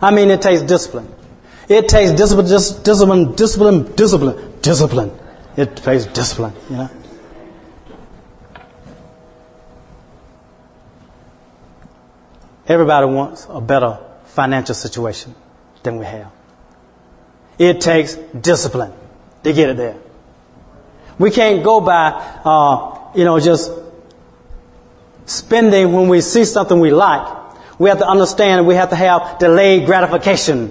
I 0.00 0.10
mean, 0.10 0.30
it 0.30 0.40
takes 0.40 0.62
discipline. 0.62 1.06
It 1.68 1.86
takes 1.86 2.12
discipline, 2.12 2.46
discipline, 2.46 3.34
discipline, 3.34 3.94
discipline, 3.94 4.58
discipline. 4.62 5.18
It 5.58 5.76
takes 5.76 6.06
discipline, 6.06 6.54
you 6.70 6.76
know. 6.76 6.90
Everybody 12.66 13.06
wants 13.06 13.46
a 13.50 13.60
better 13.60 13.98
financial 14.24 14.74
situation 14.74 15.34
than 15.82 15.98
we 15.98 16.06
have. 16.06 16.32
It 17.58 17.82
takes 17.82 18.14
discipline 18.14 18.94
to 19.44 19.52
get 19.52 19.68
it 19.68 19.76
there. 19.76 19.96
We 21.20 21.30
can't 21.30 21.62
go 21.62 21.82
by, 21.82 22.12
uh, 22.46 22.98
you 23.14 23.26
know, 23.26 23.38
just 23.38 23.70
spending 25.26 25.92
when 25.92 26.08
we 26.08 26.22
see 26.22 26.46
something 26.46 26.80
we 26.80 26.90
like. 26.90 27.78
We 27.78 27.90
have 27.90 27.98
to 27.98 28.08
understand 28.08 28.66
we 28.66 28.74
have 28.74 28.88
to 28.88 28.96
have 28.96 29.38
delayed 29.38 29.84
gratification 29.84 30.68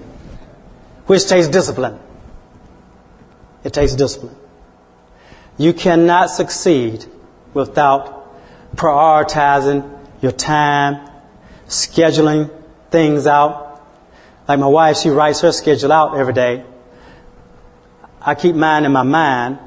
which 1.05 1.27
takes 1.27 1.47
discipline. 1.47 1.99
It 3.63 3.73
takes 3.73 3.93
discipline. 3.93 4.35
You 5.59 5.71
cannot 5.71 6.31
succeed 6.31 7.05
without 7.53 8.27
prioritizing 8.75 9.99
your 10.19 10.31
time, 10.31 11.11
scheduling 11.67 12.49
things 12.89 13.27
out. 13.27 13.83
Like 14.47 14.57
my 14.57 14.67
wife, 14.67 14.97
she 14.97 15.09
writes 15.09 15.41
her 15.41 15.51
schedule 15.51 15.91
out 15.91 16.17
every 16.17 16.33
day. 16.33 16.65
I 18.19 18.33
keep 18.33 18.55
mine 18.55 18.85
in 18.85 18.91
my 18.91 19.03
mind, 19.03 19.59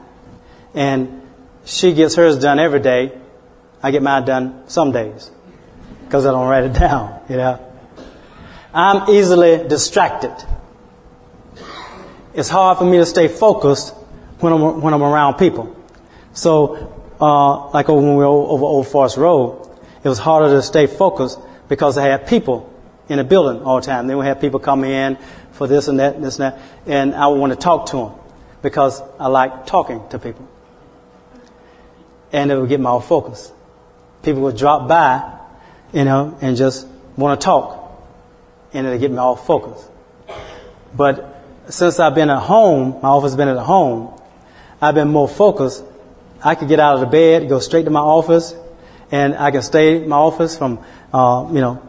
and 0.75 1.23
she 1.64 1.93
gets 1.93 2.14
hers 2.14 2.38
done 2.38 2.59
every 2.59 2.81
day. 2.81 3.12
I 3.83 3.91
get 3.91 4.02
mine 4.02 4.25
done 4.25 4.64
some 4.69 4.93
days 4.93 5.31
because 6.05 6.26
I 6.26 6.31
don't 6.31 6.49
write 6.49 6.64
it 6.64 6.73
down, 6.79 7.21
you 7.29 7.37
know. 7.37 7.69
I'm 8.75 9.11
easily 9.11 9.69
distracted 9.69 10.35
it's 12.35 12.49
hard 12.49 12.79
for 12.79 12.85
me 12.85 12.99
to 12.99 13.07
stay 13.07 13.29
focused 13.29 13.95
when 14.41 14.52
I'm, 14.52 14.81
when 14.81 14.95
I'm 14.95 15.02
around 15.02 15.35
people. 15.35 15.76
So, 16.33 16.95
uh, 17.21 17.71
like 17.71 17.88
when 17.88 18.17
we 18.17 18.25
were 18.25 18.25
over 18.25 18.64
Old 18.64 18.88
Forest 18.88 19.17
Road, 19.17 19.69
it 20.02 20.09
was 20.09 20.19
harder 20.19 20.55
to 20.55 20.62
stay 20.62 20.87
focused 20.87 21.38
because 21.69 21.99
I 21.99 22.07
had 22.07 22.26
people 22.26 22.73
in 23.09 23.19
the 23.19 23.25
building 23.25 23.62
all 23.62 23.81
the 23.81 23.87
time. 23.87 24.07
Then 24.07 24.19
we 24.19 24.26
had 24.26 24.41
people 24.41 24.61
come 24.61 24.85
in 24.85 25.19
for 25.52 25.67
this 25.67 25.88
and 25.88 26.00
that, 26.00 26.17
and 26.17 26.25
this 26.25 26.38
and 26.38 26.52
that, 26.52 26.61
and 26.87 27.14
I 27.14 27.26
would 27.26 27.38
want 27.38 27.52
to 27.52 27.59
talk 27.59 27.87
to 27.87 27.97
them 27.97 28.12
because 28.62 29.00
I 29.19 29.29
like 29.29 29.67
talking 29.67 30.02
to 30.09 30.19
people. 30.19 30.49
And 32.33 32.51
it 32.51 32.59
would 32.59 32.69
get 32.69 32.81
my 32.81 32.91
off 32.91 33.07
focus. 33.07 33.53
People 34.23 34.43
would 34.43 34.57
drop 34.57 34.89
by, 34.89 35.39
you 35.93 36.05
know, 36.05 36.37
and 36.41 36.57
just 36.57 36.87
want 37.17 37.41
to 37.41 37.45
talk, 37.45 38.03
and 38.73 38.87
it 38.87 38.91
would 38.91 39.01
get 39.01 39.11
me 39.11 39.19
off 39.19 39.47
focus. 39.47 39.87
But 40.97 41.45
since 41.69 42.01
I've 42.01 42.15
been 42.15 42.31
at 42.31 42.41
home, 42.41 43.01
my 43.03 43.09
office 43.11 43.33
has 43.33 43.37
been 43.37 43.49
at 43.49 43.59
home, 43.59 44.19
I've 44.81 44.95
been 44.95 45.09
more 45.09 45.29
focused. 45.29 45.85
I 46.43 46.55
could 46.55 46.69
get 46.69 46.81
out 46.81 46.95
of 46.95 47.01
the 47.01 47.07
bed, 47.07 47.49
go 47.49 47.59
straight 47.59 47.85
to 47.85 47.91
my 47.91 48.01
office, 48.01 48.55
and 49.11 49.35
I 49.37 49.51
can 49.51 49.62
stay 49.62 50.03
in 50.03 50.09
my 50.09 50.17
office 50.17 50.57
from, 50.57 50.81
uh, 51.12 51.49
you 51.53 51.61
know, 51.61 51.83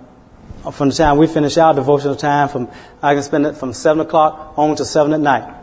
from 0.71 0.89
the 0.89 0.95
time 0.95 1.17
we 1.17 1.27
finish 1.27 1.57
our 1.57 1.73
devotional 1.73 2.15
time, 2.15 2.49
from 2.49 2.69
I 3.01 3.13
can 3.13 3.23
spend 3.23 3.45
it 3.45 3.57
from 3.57 3.73
seven 3.73 4.01
o'clock 4.01 4.53
on 4.57 4.75
to 4.75 4.85
seven 4.85 5.13
at 5.13 5.19
night, 5.19 5.53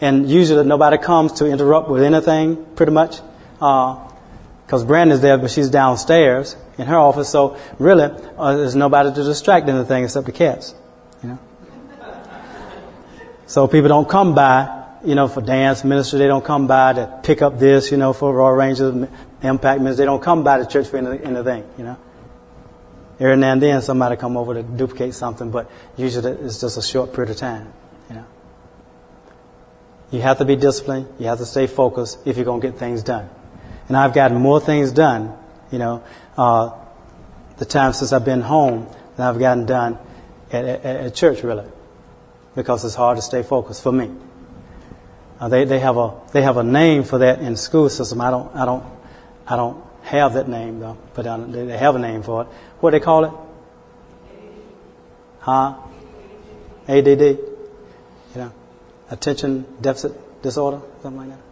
and 0.00 0.28
usually 0.28 0.64
nobody 0.64 0.98
comes 0.98 1.32
to 1.34 1.46
interrupt 1.46 1.88
with 1.88 2.02
anything, 2.02 2.64
pretty 2.76 2.92
much, 2.92 3.20
because 4.68 4.84
Brandon's 4.84 5.22
there, 5.22 5.38
but 5.38 5.50
she's 5.50 5.70
downstairs 5.70 6.54
in 6.76 6.86
her 6.88 6.98
office, 6.98 7.30
so 7.30 7.56
really 7.78 8.02
uh, 8.36 8.54
there's 8.54 8.76
nobody 8.76 9.08
to 9.14 9.24
distract 9.24 9.66
anything 9.66 10.04
except 10.04 10.26
the 10.26 10.32
cats, 10.32 10.74
you 11.22 11.30
know. 11.30 11.38
So 13.46 13.66
people 13.66 13.88
don't 13.88 14.06
come 14.06 14.34
by, 14.34 14.84
you 15.02 15.14
know, 15.14 15.26
for 15.26 15.40
dance 15.40 15.84
ministry. 15.84 16.18
They 16.18 16.26
don't 16.26 16.44
come 16.44 16.66
by 16.66 16.92
to 16.92 17.20
pick 17.22 17.40
up 17.40 17.58
this, 17.58 17.90
you 17.90 17.96
know, 17.96 18.12
for 18.12 18.30
Royal 18.30 18.52
Rangers, 18.52 19.08
Impact 19.40 19.80
Ministry. 19.80 20.02
They 20.02 20.04
don't 20.04 20.22
come 20.22 20.44
by 20.44 20.58
the 20.58 20.66
church 20.66 20.88
for 20.88 20.98
anything, 20.98 21.64
you 21.78 21.84
know. 21.84 21.96
Every 23.18 23.38
now 23.38 23.52
and 23.52 23.62
then 23.62 23.80
somebody 23.80 24.16
come 24.16 24.36
over 24.36 24.52
to 24.52 24.62
duplicate 24.62 25.14
something, 25.14 25.50
but 25.50 25.70
usually 25.96 26.30
it's 26.30 26.60
just 26.60 26.76
a 26.76 26.82
short 26.82 27.14
period 27.14 27.30
of 27.30 27.38
time, 27.38 27.72
you 28.10 28.16
know. 28.16 28.26
You 30.10 30.20
have 30.20 30.36
to 30.36 30.44
be 30.44 30.56
disciplined. 30.56 31.08
You 31.18 31.28
have 31.28 31.38
to 31.38 31.46
stay 31.46 31.66
focused 31.66 32.18
if 32.26 32.36
you're 32.36 32.44
going 32.44 32.60
to 32.60 32.68
get 32.68 32.78
things 32.78 33.02
done. 33.02 33.30
And 33.88 33.96
I've 33.96 34.14
gotten 34.14 34.38
more 34.38 34.60
things 34.60 34.92
done, 34.92 35.36
you 35.72 35.78
know, 35.78 36.04
uh, 36.36 36.70
the 37.56 37.64
time 37.64 37.92
since 37.92 38.12
I've 38.12 38.24
been 38.24 38.42
home 38.42 38.86
than 39.16 39.26
I've 39.26 39.38
gotten 39.38 39.66
done 39.66 39.98
at, 40.52 40.64
at, 40.64 40.84
at 40.84 41.14
church, 41.14 41.42
really 41.42 41.66
because 42.58 42.84
it's 42.84 42.96
hard 42.96 43.16
to 43.16 43.22
stay 43.22 43.44
focused 43.44 43.84
for 43.84 43.92
me. 43.92 44.10
Uh, 45.38 45.48
they, 45.48 45.64
they 45.64 45.78
have 45.78 45.96
a 45.96 46.20
they 46.32 46.42
have 46.42 46.56
a 46.56 46.64
name 46.64 47.04
for 47.04 47.18
that 47.18 47.38
in 47.38 47.54
school 47.56 47.88
system. 47.88 48.20
I 48.20 48.32
don't 48.32 48.52
I 48.54 48.64
don't 48.64 48.84
I 49.46 49.54
don't 49.54 49.84
have 50.02 50.34
that 50.34 50.48
name 50.48 50.80
though, 50.80 50.98
but 51.14 51.24
uh, 51.24 51.36
they 51.36 51.78
have 51.78 51.94
a 51.94 52.00
name 52.00 52.24
for 52.24 52.42
it. 52.42 52.48
What 52.80 52.90
do 52.90 52.98
they 52.98 53.04
call 53.04 53.24
it? 53.26 53.32
Huh? 55.38 55.76
ADD. 56.88 57.20
You 57.20 57.38
know, 58.34 58.52
attention 59.10 59.64
deficit 59.80 60.42
disorder, 60.42 60.80
something 61.00 61.28
like 61.28 61.38
that. 61.38 61.47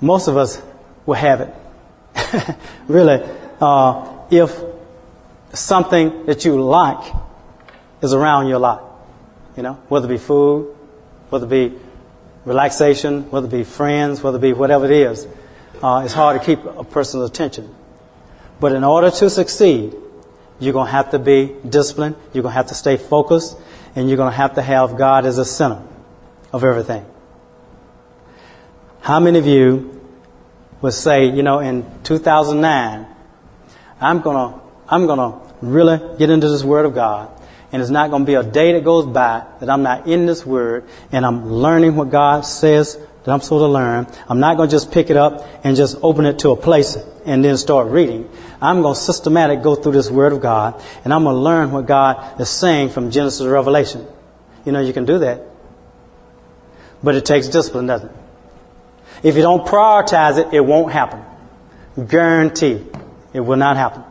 Most 0.00 0.28
of 0.28 0.36
us 0.36 0.60
will 1.06 1.14
have 1.14 1.40
it. 1.40 2.56
really, 2.88 3.22
uh, 3.60 4.18
if 4.30 4.58
something 5.52 6.26
that 6.26 6.44
you 6.44 6.62
like 6.62 7.12
is 8.02 8.12
around 8.12 8.48
you 8.48 8.56
a 8.56 8.58
lot. 8.58 8.84
You 9.56 9.62
know, 9.62 9.74
whether 9.88 10.06
it 10.06 10.10
be 10.10 10.18
food, 10.18 10.74
whether 11.28 11.46
it 11.46 11.50
be 11.50 11.78
relaxation, 12.44 13.30
whether 13.30 13.46
it 13.46 13.50
be 13.50 13.64
friends, 13.64 14.22
whether 14.22 14.38
it 14.38 14.42
be 14.42 14.52
whatever 14.52 14.86
it 14.86 14.92
is. 14.92 15.26
Uh, 15.82 16.02
it's 16.04 16.14
hard 16.14 16.40
to 16.40 16.44
keep 16.44 16.64
a 16.64 16.84
person's 16.84 17.28
attention. 17.28 17.74
But 18.58 18.72
in 18.72 18.84
order 18.84 19.10
to 19.10 19.30
succeed, 19.30 19.94
you're 20.58 20.72
going 20.72 20.86
to 20.86 20.92
have 20.92 21.10
to 21.12 21.18
be 21.18 21.54
disciplined, 21.66 22.16
you're 22.32 22.42
going 22.42 22.52
to 22.52 22.56
have 22.56 22.68
to 22.68 22.74
stay 22.74 22.96
focused, 22.96 23.56
and 23.96 24.08
you're 24.08 24.18
going 24.18 24.30
to 24.30 24.36
have 24.36 24.54
to 24.54 24.62
have 24.62 24.98
God 24.98 25.24
as 25.24 25.38
a 25.38 25.44
center 25.44 25.82
of 26.52 26.64
everything. 26.64 27.04
How 29.00 29.18
many 29.18 29.38
of 29.38 29.46
you 29.46 29.98
would 30.82 30.92
say, 30.92 31.26
you 31.26 31.42
know, 31.42 31.60
in 31.60 31.84
2009, 32.04 33.06
I'm 34.00 34.20
gonna, 34.20 34.60
I'm 34.88 35.06
gonna 35.06 35.40
really 35.62 36.18
get 36.18 36.30
into 36.30 36.48
this 36.48 36.62
Word 36.62 36.86
of 36.86 36.94
God. 36.94 37.30
And 37.72 37.80
it's 37.80 37.90
not 37.90 38.10
gonna 38.10 38.24
be 38.24 38.34
a 38.34 38.42
day 38.42 38.72
that 38.72 38.84
goes 38.84 39.06
by 39.06 39.44
that 39.60 39.70
I'm 39.70 39.82
not 39.82 40.06
in 40.06 40.26
this 40.26 40.44
Word 40.44 40.84
and 41.12 41.24
I'm 41.24 41.50
learning 41.50 41.96
what 41.96 42.10
God 42.10 42.44
says 42.44 42.96
that 43.24 43.32
I'm 43.32 43.40
supposed 43.40 43.62
to 43.62 43.68
learn. 43.68 44.06
I'm 44.28 44.40
not 44.40 44.56
gonna 44.56 44.70
just 44.70 44.90
pick 44.92 45.08
it 45.10 45.16
up 45.16 45.46
and 45.64 45.76
just 45.76 45.96
open 46.02 46.26
it 46.26 46.40
to 46.40 46.50
a 46.50 46.56
place 46.56 46.96
and 47.24 47.44
then 47.44 47.56
start 47.56 47.88
reading. 47.88 48.28
I'm 48.60 48.82
gonna 48.82 48.94
systematic 48.94 49.62
go 49.62 49.76
through 49.76 49.92
this 49.92 50.10
Word 50.10 50.32
of 50.32 50.40
God 50.40 50.82
and 51.04 51.14
I'm 51.14 51.24
gonna 51.24 51.38
learn 51.38 51.70
what 51.72 51.86
God 51.86 52.40
is 52.40 52.50
saying 52.50 52.90
from 52.90 53.10
Genesis 53.10 53.40
to 53.40 53.48
Revelation. 53.48 54.06
You 54.64 54.72
know, 54.72 54.80
you 54.80 54.92
can 54.92 55.04
do 55.04 55.20
that. 55.20 55.42
But 57.02 57.14
it 57.14 57.24
takes 57.24 57.48
discipline, 57.48 57.86
doesn't 57.86 58.10
it? 58.10 58.19
If 59.22 59.36
you 59.36 59.42
don't 59.42 59.66
prioritize 59.66 60.38
it, 60.38 60.54
it 60.54 60.60
won't 60.60 60.92
happen. 60.92 61.22
Guarantee. 62.06 62.86
It 63.32 63.40
will 63.40 63.56
not 63.56 63.76
happen. 63.76 64.02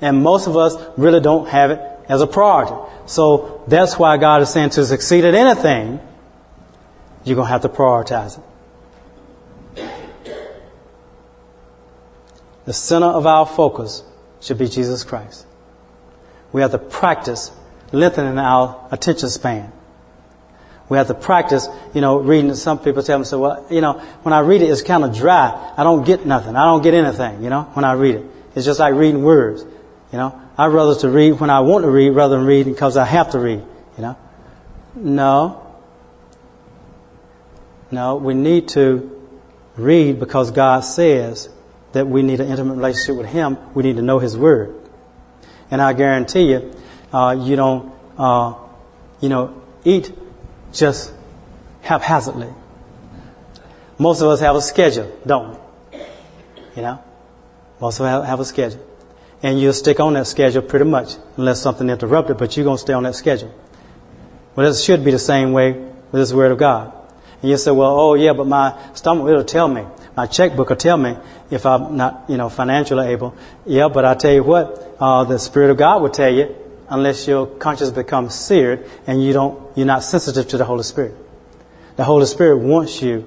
And 0.00 0.22
most 0.22 0.46
of 0.46 0.56
us 0.56 0.76
really 0.96 1.20
don't 1.20 1.48
have 1.48 1.70
it 1.70 1.80
as 2.08 2.20
a 2.20 2.26
priority. 2.26 2.74
So 3.06 3.62
that's 3.66 3.98
why 3.98 4.16
God 4.16 4.42
is 4.42 4.50
saying 4.50 4.70
to 4.70 4.84
succeed 4.84 5.24
at 5.24 5.34
anything, 5.34 6.00
you're 7.24 7.36
going 7.36 7.46
to 7.46 7.52
have 7.52 7.62
to 7.62 7.68
prioritize 7.68 8.38
it. 8.38 8.44
The 12.64 12.72
center 12.72 13.06
of 13.06 13.26
our 13.26 13.46
focus 13.46 14.04
should 14.40 14.58
be 14.58 14.68
Jesus 14.68 15.02
Christ. 15.02 15.46
We 16.52 16.60
have 16.60 16.70
to 16.72 16.78
practice 16.78 17.50
lengthening 17.90 18.38
our 18.38 18.88
attention 18.90 19.28
span. 19.30 19.72
We 20.92 20.98
have 20.98 21.06
to 21.06 21.14
practice, 21.14 21.68
you 21.94 22.02
know, 22.02 22.18
reading. 22.18 22.54
Some 22.54 22.78
people 22.78 23.02
tell 23.02 23.18
me, 23.18 23.24
so, 23.24 23.38
well, 23.40 23.66
you 23.70 23.80
know, 23.80 23.94
when 24.24 24.34
I 24.34 24.40
read 24.40 24.60
it, 24.60 24.66
it's 24.66 24.82
kind 24.82 25.04
of 25.04 25.16
dry. 25.16 25.72
I 25.74 25.84
don't 25.84 26.04
get 26.04 26.26
nothing. 26.26 26.54
I 26.54 26.66
don't 26.66 26.82
get 26.82 26.92
anything, 26.92 27.42
you 27.42 27.48
know, 27.48 27.62
when 27.72 27.86
I 27.86 27.94
read 27.94 28.16
it. 28.16 28.26
It's 28.54 28.66
just 28.66 28.78
like 28.78 28.92
reading 28.92 29.22
words, 29.22 29.62
you 29.62 30.18
know. 30.18 30.38
I'd 30.58 30.66
rather 30.66 30.94
to 30.96 31.08
read 31.08 31.40
when 31.40 31.48
I 31.48 31.60
want 31.60 31.84
to 31.84 31.90
read 31.90 32.10
rather 32.10 32.36
than 32.36 32.44
reading 32.44 32.74
because 32.74 32.98
I 32.98 33.06
have 33.06 33.30
to 33.30 33.38
read, 33.38 33.64
you 33.96 34.02
know. 34.02 34.18
No. 34.94 35.66
No, 37.90 38.16
we 38.16 38.34
need 38.34 38.68
to 38.68 39.18
read 39.78 40.20
because 40.20 40.50
God 40.50 40.80
says 40.80 41.48
that 41.92 42.06
we 42.06 42.20
need 42.20 42.40
an 42.40 42.48
intimate 42.48 42.74
relationship 42.74 43.16
with 43.16 43.28
Him. 43.28 43.56
We 43.72 43.82
need 43.82 43.96
to 43.96 44.02
know 44.02 44.18
His 44.18 44.36
Word. 44.36 44.78
And 45.70 45.80
I 45.80 45.94
guarantee 45.94 46.50
you, 46.50 46.70
uh, 47.14 47.34
you 47.40 47.56
don't, 47.56 47.94
uh, 48.18 48.56
you 49.22 49.30
know, 49.30 49.62
eat 49.84 50.12
just 50.72 51.12
haphazardly. 51.82 52.48
Most 53.98 54.20
of 54.20 54.28
us 54.28 54.40
have 54.40 54.56
a 54.56 54.62
schedule, 54.62 55.10
don't 55.26 55.50
we? 55.92 55.98
You 56.76 56.82
know? 56.82 57.04
Most 57.80 58.00
of 58.00 58.06
us 58.06 58.26
have 58.26 58.40
a 58.40 58.44
schedule. 58.44 58.80
And 59.42 59.60
you'll 59.60 59.72
stick 59.72 59.98
on 60.00 60.14
that 60.14 60.26
schedule 60.26 60.62
pretty 60.62 60.84
much, 60.84 61.16
unless 61.36 61.60
something 61.60 61.88
interrupted, 61.90 62.38
but 62.38 62.56
you're 62.56 62.64
going 62.64 62.76
to 62.76 62.80
stay 62.80 62.92
on 62.92 63.02
that 63.02 63.16
schedule. 63.16 63.52
Well, 64.54 64.70
it 64.70 64.76
should 64.76 65.04
be 65.04 65.10
the 65.10 65.18
same 65.18 65.52
way 65.52 65.72
with 65.72 66.12
this 66.12 66.32
Word 66.32 66.52
of 66.52 66.58
God. 66.58 66.92
And 67.40 67.50
you 67.50 67.56
say, 67.56 67.72
well, 67.72 67.98
oh 67.98 68.14
yeah, 68.14 68.32
but 68.32 68.46
my 68.46 68.78
stomach, 68.94 69.28
it'll 69.28 69.44
tell 69.44 69.66
me. 69.66 69.84
My 70.16 70.26
checkbook 70.26 70.68
will 70.68 70.76
tell 70.76 70.96
me 70.96 71.16
if 71.50 71.66
I'm 71.66 71.96
not, 71.96 72.24
you 72.28 72.36
know, 72.36 72.48
financially 72.48 73.08
able. 73.08 73.34
Yeah, 73.66 73.88
but 73.88 74.04
I 74.04 74.14
tell 74.14 74.32
you 74.32 74.44
what, 74.44 74.96
uh, 75.00 75.24
the 75.24 75.38
Spirit 75.38 75.70
of 75.70 75.76
God 75.76 76.02
will 76.02 76.10
tell 76.10 76.32
you 76.32 76.54
unless 76.92 77.26
your 77.26 77.46
conscience 77.46 77.90
becomes 77.90 78.34
seared 78.34 78.86
and 79.06 79.24
you 79.24 79.32
don't, 79.32 79.76
you're 79.76 79.86
not 79.86 80.02
sensitive 80.02 80.46
to 80.48 80.58
the 80.58 80.64
Holy 80.66 80.82
Spirit. 80.82 81.16
The 81.96 82.04
Holy 82.04 82.26
Spirit 82.26 82.58
wants 82.58 83.00
you 83.00 83.26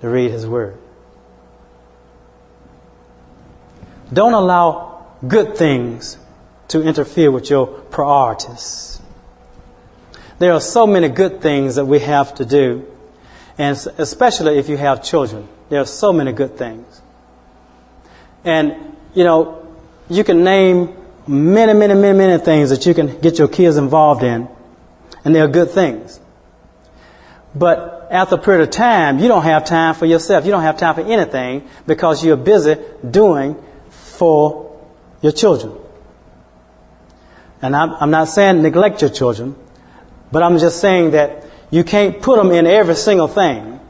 to 0.00 0.08
read 0.08 0.32
His 0.32 0.44
Word. 0.44 0.76
Don't 4.12 4.34
allow 4.34 5.06
good 5.26 5.56
things 5.56 6.18
to 6.68 6.82
interfere 6.82 7.30
with 7.30 7.48
your 7.48 7.66
priorities. 7.66 9.00
There 10.40 10.52
are 10.52 10.60
so 10.60 10.84
many 10.84 11.08
good 11.08 11.40
things 11.40 11.76
that 11.76 11.84
we 11.84 12.00
have 12.00 12.34
to 12.34 12.44
do, 12.44 12.84
and 13.56 13.76
especially 13.98 14.58
if 14.58 14.68
you 14.68 14.76
have 14.76 15.04
children, 15.04 15.46
there 15.68 15.80
are 15.80 15.86
so 15.86 16.12
many 16.12 16.32
good 16.32 16.58
things. 16.58 17.00
And, 18.44 18.96
you 19.14 19.22
know, 19.22 19.64
you 20.10 20.24
can 20.24 20.42
name 20.42 20.96
many, 21.26 21.72
many, 21.72 21.94
many, 21.94 22.18
many 22.18 22.42
things 22.42 22.70
that 22.70 22.86
you 22.86 22.94
can 22.94 23.20
get 23.20 23.38
your 23.38 23.48
kids 23.48 23.76
involved 23.76 24.22
in, 24.22 24.48
and 25.24 25.34
they're 25.34 25.48
good 25.48 25.70
things. 25.70 26.20
But 27.54 28.08
after 28.10 28.36
a 28.36 28.38
period 28.38 28.62
of 28.62 28.70
time, 28.70 29.18
you 29.18 29.28
don't 29.28 29.44
have 29.44 29.64
time 29.64 29.94
for 29.94 30.06
yourself. 30.06 30.44
You 30.44 30.50
don't 30.50 30.62
have 30.62 30.78
time 30.78 30.94
for 30.94 31.02
anything 31.02 31.68
because 31.86 32.24
you're 32.24 32.36
busy 32.36 32.76
doing 33.08 33.62
for 33.90 34.80
your 35.20 35.32
children. 35.32 35.78
And 37.60 37.76
I'm, 37.76 37.90
I'm 37.94 38.10
not 38.10 38.28
saying 38.28 38.62
neglect 38.62 39.02
your 39.02 39.10
children, 39.10 39.54
but 40.30 40.42
I'm 40.42 40.58
just 40.58 40.80
saying 40.80 41.12
that 41.12 41.46
you 41.70 41.84
can't 41.84 42.20
put 42.20 42.36
them 42.36 42.50
in 42.50 42.66
every 42.66 42.94
single 42.94 43.28
thing 43.28 43.80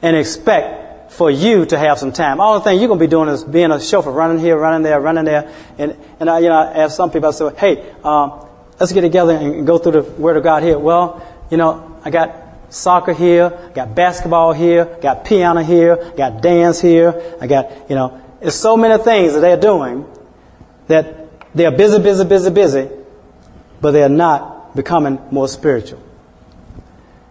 and 0.00 0.16
expect 0.16 0.81
for 1.12 1.30
you 1.30 1.66
to 1.66 1.78
have 1.78 1.98
some 1.98 2.12
time. 2.12 2.40
All 2.40 2.58
the 2.58 2.64
thing 2.64 2.78
you're 2.78 2.88
going 2.88 2.98
to 2.98 3.04
be 3.04 3.10
doing 3.10 3.28
is 3.28 3.44
being 3.44 3.70
a 3.70 3.80
chauffeur, 3.80 4.10
running 4.10 4.38
here, 4.38 4.56
running 4.56 4.82
there, 4.82 5.00
running 5.00 5.24
there. 5.24 5.52
And, 5.78 5.96
and 6.18 6.30
I, 6.30 6.38
you 6.38 6.48
know, 6.48 6.56
I 6.56 6.78
have 6.78 6.92
some 6.92 7.10
people 7.10 7.28
I 7.28 7.32
say, 7.32 7.50
hey, 7.56 7.94
um, 8.02 8.48
let's 8.80 8.92
get 8.92 9.02
together 9.02 9.34
and 9.34 9.66
go 9.66 9.78
through 9.78 9.92
the 9.92 10.02
Word 10.02 10.36
of 10.36 10.42
God 10.42 10.62
here. 10.62 10.78
Well, 10.78 11.22
you 11.50 11.58
know, 11.58 12.00
I 12.04 12.10
got 12.10 12.34
soccer 12.70 13.12
here, 13.12 13.70
got 13.74 13.94
basketball 13.94 14.52
here, 14.54 14.86
got 15.02 15.24
piano 15.24 15.62
here, 15.62 16.12
got 16.16 16.40
dance 16.40 16.80
here, 16.80 17.36
I 17.40 17.46
got, 17.46 17.90
you 17.90 17.94
know, 17.94 18.20
it's 18.40 18.56
so 18.56 18.76
many 18.76 19.02
things 19.02 19.34
that 19.34 19.40
they're 19.40 19.60
doing 19.60 20.06
that 20.88 21.54
they're 21.54 21.70
busy, 21.70 22.02
busy, 22.02 22.24
busy, 22.24 22.50
busy, 22.50 22.88
but 23.80 23.90
they're 23.90 24.08
not 24.08 24.74
becoming 24.74 25.20
more 25.30 25.48
spiritual. 25.48 26.02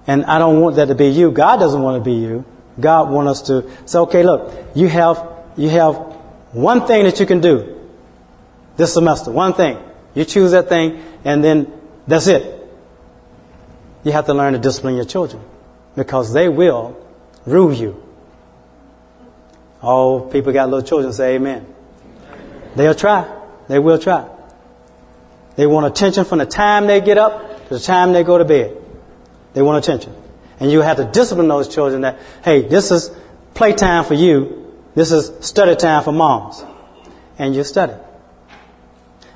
And 0.05 0.25
I 0.25 0.37
don't 0.37 0.61
want 0.61 0.75
that 0.75 0.87
to 0.87 0.95
be 0.95 1.07
you. 1.07 1.31
God 1.31 1.57
doesn't 1.57 1.81
want 1.81 2.01
to 2.01 2.05
be 2.05 2.13
you. 2.13 2.45
God 2.79 3.09
wants 3.09 3.41
us 3.41 3.47
to 3.47 3.69
say, 3.85 3.99
okay, 3.99 4.23
look, 4.23 4.53
you 4.75 4.87
have, 4.87 5.27
you 5.57 5.69
have 5.69 5.95
one 6.51 6.85
thing 6.87 7.03
that 7.05 7.19
you 7.19 7.25
can 7.25 7.41
do 7.41 7.77
this 8.77 8.93
semester. 8.93 9.31
One 9.31 9.53
thing. 9.53 9.77
You 10.13 10.25
choose 10.25 10.51
that 10.51 10.69
thing 10.69 11.01
and 11.23 11.43
then 11.43 11.71
that's 12.07 12.27
it. 12.27 12.57
You 14.03 14.11
have 14.11 14.25
to 14.25 14.33
learn 14.33 14.53
to 14.53 14.59
discipline 14.59 14.95
your 14.95 15.05
children 15.05 15.43
because 15.95 16.33
they 16.33 16.49
will 16.49 16.97
rule 17.45 17.73
you. 17.73 18.01
All 19.81 20.21
people 20.21 20.53
got 20.53 20.69
little 20.69 20.87
children 20.87 21.13
say 21.13 21.35
amen. 21.35 21.65
They'll 22.75 22.95
try. 22.95 23.39
They 23.67 23.79
will 23.79 23.99
try. 23.99 24.27
They 25.55 25.67
want 25.67 25.85
attention 25.85 26.25
from 26.25 26.39
the 26.39 26.45
time 26.45 26.87
they 26.87 27.01
get 27.01 27.17
up 27.17 27.67
to 27.67 27.75
the 27.75 27.79
time 27.79 28.13
they 28.13 28.23
go 28.23 28.37
to 28.37 28.45
bed. 28.45 28.77
They 29.53 29.61
want 29.61 29.83
attention. 29.83 30.15
And 30.61 30.71
you 30.71 30.81
have 30.81 30.97
to 30.97 31.05
discipline 31.05 31.47
those 31.47 31.67
children 31.67 32.01
that, 32.01 32.19
hey, 32.45 32.61
this 32.61 32.91
is 32.91 33.11
playtime 33.55 34.05
for 34.05 34.13
you. 34.13 34.71
This 34.93 35.11
is 35.11 35.31
study 35.43 35.75
time 35.75 36.03
for 36.03 36.11
moms. 36.11 36.63
And 37.39 37.55
you 37.55 37.63
study. 37.63 37.93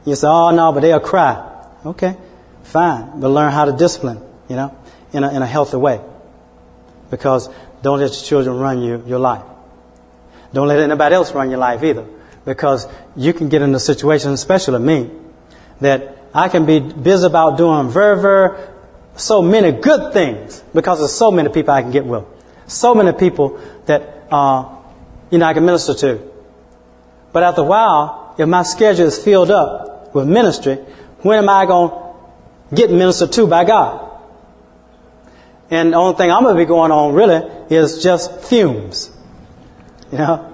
You 0.05 0.15
say, 0.15 0.27
oh 0.27 0.51
no, 0.51 0.71
but 0.71 0.81
they'll 0.81 0.99
cry. 0.99 1.51
Okay, 1.83 2.15
fine. 2.61 3.19
But 3.19 3.29
learn 3.29 3.51
how 3.51 3.65
to 3.65 3.71
discipline, 3.71 4.21
you 4.47 4.55
know, 4.55 4.77
in 5.13 5.23
a, 5.23 5.31
in 5.31 5.41
a 5.41 5.47
healthy 5.47 5.77
way. 5.77 5.99
Because 7.09 7.49
don't 7.81 7.99
let 7.99 8.11
your 8.11 8.23
children 8.23 8.57
run 8.57 8.83
you, 8.83 9.03
your 9.07 9.19
life. 9.19 9.43
Don't 10.53 10.67
let 10.67 10.79
anybody 10.79 11.15
else 11.15 11.33
run 11.33 11.49
your 11.49 11.59
life 11.59 11.83
either. 11.83 12.05
Because 12.45 12.87
you 13.15 13.33
can 13.33 13.49
get 13.49 13.63
in 13.63 13.73
a 13.73 13.79
situation, 13.79 14.31
especially 14.31 14.79
me, 14.79 15.09
that 15.81 16.19
I 16.35 16.49
can 16.49 16.67
be 16.67 16.79
busy 16.79 17.25
about 17.25 17.57
doing 17.57 17.89
very, 17.89 18.21
very, 18.21 18.59
so 19.15 19.41
many 19.41 19.71
good 19.71 20.13
things 20.13 20.63
because 20.73 20.99
there's 20.99 21.13
so 21.13 21.31
many 21.31 21.49
people 21.49 21.73
I 21.73 21.81
can 21.81 21.91
get 21.91 22.05
with. 22.05 22.25
So 22.67 22.95
many 22.95 23.11
people 23.11 23.59
that, 23.85 24.27
uh, 24.31 24.77
you 25.29 25.37
know, 25.37 25.45
I 25.45 25.53
can 25.53 25.65
minister 25.65 25.93
to. 25.93 26.21
But 27.31 27.43
after 27.43 27.61
a 27.61 27.65
while, 27.65 28.35
if 28.37 28.47
my 28.47 28.63
schedule 28.63 29.07
is 29.07 29.21
filled 29.21 29.51
up 29.51 30.13
with 30.13 30.27
ministry, 30.27 30.75
when 31.19 31.37
am 31.37 31.49
I 31.49 31.65
going 31.65 31.89
to 31.89 32.75
get 32.75 32.91
ministered 32.91 33.31
to 33.33 33.47
by 33.47 33.65
God? 33.65 34.11
And 35.69 35.93
the 35.93 35.97
only 35.97 36.15
thing 36.15 36.31
I'm 36.31 36.43
going 36.43 36.55
to 36.55 36.61
be 36.61 36.67
going 36.67 36.91
on 36.91 37.13
really 37.13 37.41
is 37.69 38.03
just 38.03 38.41
fumes. 38.41 39.11
You 40.11 40.19
know? 40.19 40.53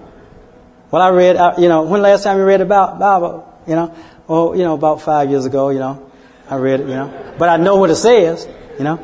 Well, 0.89 1.01
I 1.01 1.09
read, 1.09 1.35
uh, 1.35 1.55
you 1.57 1.67
know, 1.67 1.83
when 1.83 2.01
last 2.01 2.23
time 2.23 2.37
you 2.37 2.45
read 2.45 2.61
about 2.61 2.99
Bible? 2.99 3.47
You 3.67 3.75
know? 3.75 3.95
Well, 4.27 4.55
you 4.55 4.63
know, 4.63 4.73
about 4.73 5.01
five 5.01 5.29
years 5.29 5.45
ago, 5.45 5.69
you 5.69 5.79
know, 5.79 6.09
I 6.49 6.55
read 6.55 6.79
it, 6.79 6.87
you 6.87 6.95
know. 6.95 7.30
But 7.41 7.49
I 7.49 7.57
know 7.57 7.77
what 7.77 7.89
it 7.89 7.95
says, 7.95 8.47
you 8.77 8.83
know. 8.83 9.03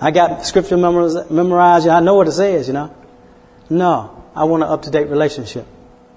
I 0.00 0.10
got 0.10 0.44
scripture 0.44 0.76
memorized, 0.76 1.86
I 1.86 2.00
know 2.00 2.16
what 2.16 2.26
it 2.26 2.32
says, 2.32 2.66
you 2.66 2.74
know. 2.74 2.92
No, 3.70 4.24
I 4.34 4.42
want 4.42 4.64
an 4.64 4.70
up-to-date 4.70 5.08
relationship 5.08 5.64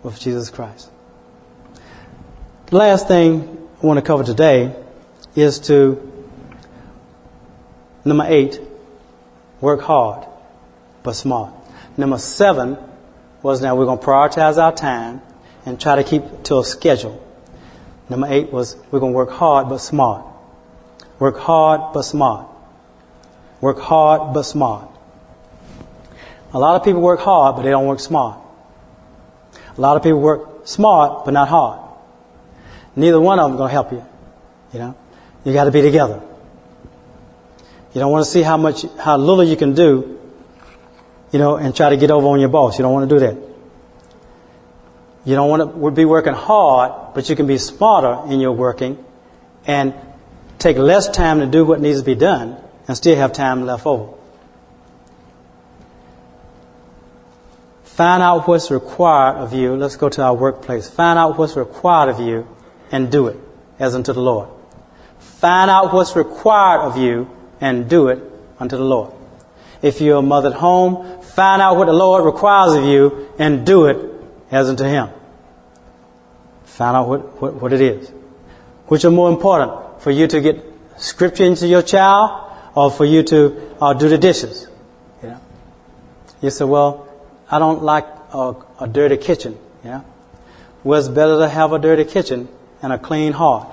with 0.01 0.19
Jesus 0.19 0.49
Christ. 0.49 0.89
The 2.65 2.75
last 2.75 3.07
thing 3.07 3.69
I 3.83 3.85
want 3.85 3.99
to 3.99 4.01
cover 4.01 4.23
today 4.23 4.75
is 5.35 5.59
to, 5.67 6.01
number 8.03 8.25
eight, 8.27 8.59
work 9.61 9.81
hard, 9.81 10.25
but 11.03 11.13
smart. 11.13 11.53
Number 11.97 12.17
seven 12.17 12.79
was 13.43 13.61
now 13.61 13.75
we're 13.75 13.85
going 13.85 13.99
to 13.99 14.03
prioritize 14.03 14.57
our 14.57 14.73
time 14.73 15.21
and 15.67 15.79
try 15.79 15.97
to 15.97 16.03
keep 16.03 16.23
to 16.45 16.57
a 16.57 16.63
schedule. 16.63 17.23
Number 18.09 18.25
eight 18.27 18.51
was 18.51 18.75
we're 18.89 18.99
going 18.99 19.13
to 19.13 19.17
work 19.17 19.29
hard 19.29 19.69
but 19.69 19.77
smart. 19.77 20.25
Work 21.19 21.37
hard 21.37 21.93
but 21.93 22.03
smart. 22.03 22.47
Work 23.61 23.79
hard 23.79 24.33
but 24.33 24.43
smart. 24.43 24.89
A 26.53 26.59
lot 26.59 26.75
of 26.75 26.83
people 26.83 27.01
work 27.01 27.19
hard 27.19 27.55
but 27.55 27.63
they 27.63 27.69
don't 27.69 27.85
work 27.85 27.99
smart. 27.99 28.39
A 29.77 29.81
lot 29.81 29.97
of 29.97 30.03
people 30.03 30.19
work 30.19 30.67
smart 30.67 31.25
but 31.25 31.31
not 31.31 31.49
hard. 31.49 31.81
Neither 32.95 33.19
one 33.19 33.39
of 33.39 33.49
them 33.49 33.57
going 33.57 33.69
to 33.69 33.73
help 33.73 33.91
you. 33.91 34.05
You 34.73 34.79
know, 34.79 34.97
you 35.43 35.53
got 35.53 35.65
to 35.65 35.71
be 35.71 35.81
together. 35.81 36.21
You 37.93 37.99
don't 38.01 38.11
want 38.11 38.25
to 38.25 38.31
see 38.31 38.41
how 38.41 38.57
much, 38.57 38.85
how 38.99 39.17
little 39.17 39.43
you 39.43 39.55
can 39.55 39.73
do, 39.73 40.19
you 41.31 41.39
know, 41.39 41.55
and 41.55 41.75
try 41.75 41.89
to 41.89 41.97
get 41.97 42.11
over 42.11 42.27
on 42.27 42.39
your 42.39 42.49
boss. 42.49 42.77
You 42.77 42.83
don't 42.83 42.93
want 42.93 43.09
to 43.09 43.15
do 43.15 43.19
that. 43.19 43.37
You 45.25 45.35
don't 45.35 45.49
want 45.49 45.75
to 45.75 45.91
be 45.91 46.05
working 46.05 46.33
hard, 46.33 47.13
but 47.13 47.29
you 47.29 47.35
can 47.35 47.47
be 47.47 47.57
smarter 47.57 48.31
in 48.31 48.39
your 48.39 48.51
working 48.51 49.03
and 49.65 49.93
take 50.59 50.77
less 50.77 51.09
time 51.09 51.39
to 51.39 51.47
do 51.47 51.65
what 51.65 51.81
needs 51.81 51.99
to 51.99 52.05
be 52.05 52.15
done 52.15 52.57
and 52.87 52.95
still 52.95 53.15
have 53.15 53.33
time 53.33 53.65
left 53.65 53.85
over. 53.85 54.13
Find 57.83 58.23
out 58.23 58.47
what's 58.47 58.71
required 58.71 59.37
of 59.37 59.53
you. 59.53 59.75
Let's 59.75 59.97
go 59.97 60.07
to 60.07 60.21
our 60.23 60.33
workplace. 60.33 60.89
Find 60.89 61.19
out 61.19 61.37
what's 61.37 61.57
required 61.57 62.09
of 62.09 62.19
you 62.19 62.47
and 62.91 63.11
do 63.11 63.27
it 63.27 63.37
as 63.77 63.93
unto 63.93 64.13
the 64.13 64.21
Lord. 64.21 64.49
Find 65.19 65.69
out 65.69 65.93
what's 65.93 66.15
required 66.15 66.81
of 66.81 66.97
you 66.97 67.29
and 67.59 67.89
do 67.89 68.07
it 68.07 68.23
unto 68.57 68.77
the 68.77 68.83
Lord. 68.83 69.13
If 69.81 70.01
you're 70.01 70.19
a 70.19 70.21
mother 70.21 70.49
at 70.49 70.55
home, 70.55 71.21
find 71.21 71.61
out 71.61 71.77
what 71.77 71.85
the 71.85 71.93
Lord 71.93 72.25
requires 72.25 72.73
of 72.73 72.85
you 72.85 73.33
and 73.37 73.65
do 73.65 73.87
it 73.87 73.97
as 74.51 74.69
unto 74.69 74.83
Him. 74.83 75.09
Find 76.63 76.95
out 76.95 77.07
what, 77.07 77.41
what, 77.41 77.53
what 77.55 77.73
it 77.73 77.81
is. 77.81 78.09
Which 78.87 79.05
are 79.05 79.11
more 79.11 79.29
important, 79.29 79.71
for 79.99 80.11
you 80.11 80.27
to 80.27 80.41
get 80.41 80.63
scripture 80.97 81.45
into 81.45 81.67
your 81.67 81.81
child 81.81 82.51
or 82.75 82.91
for 82.91 83.05
you 83.05 83.23
to 83.23 83.75
uh, 83.81 83.93
do 83.93 84.09
the 84.09 84.17
dishes? 84.17 84.67
You, 85.21 85.29
know? 85.29 85.41
you 86.41 86.49
say, 86.49 86.65
well, 86.65 87.07
I 87.49 87.59
don't 87.59 87.83
like 87.83 88.05
a, 88.33 88.55
a 88.79 88.87
dirty 88.87 89.17
kitchen. 89.17 89.57
Yeah. 89.83 90.01
Well, 90.83 90.99
it's 90.99 91.09
better 91.09 91.39
to 91.39 91.49
have 91.49 91.73
a 91.73 91.79
dirty 91.79 92.05
kitchen 92.05 92.47
and 92.81 92.93
a 92.93 92.97
clean 92.97 93.33
heart 93.33 93.67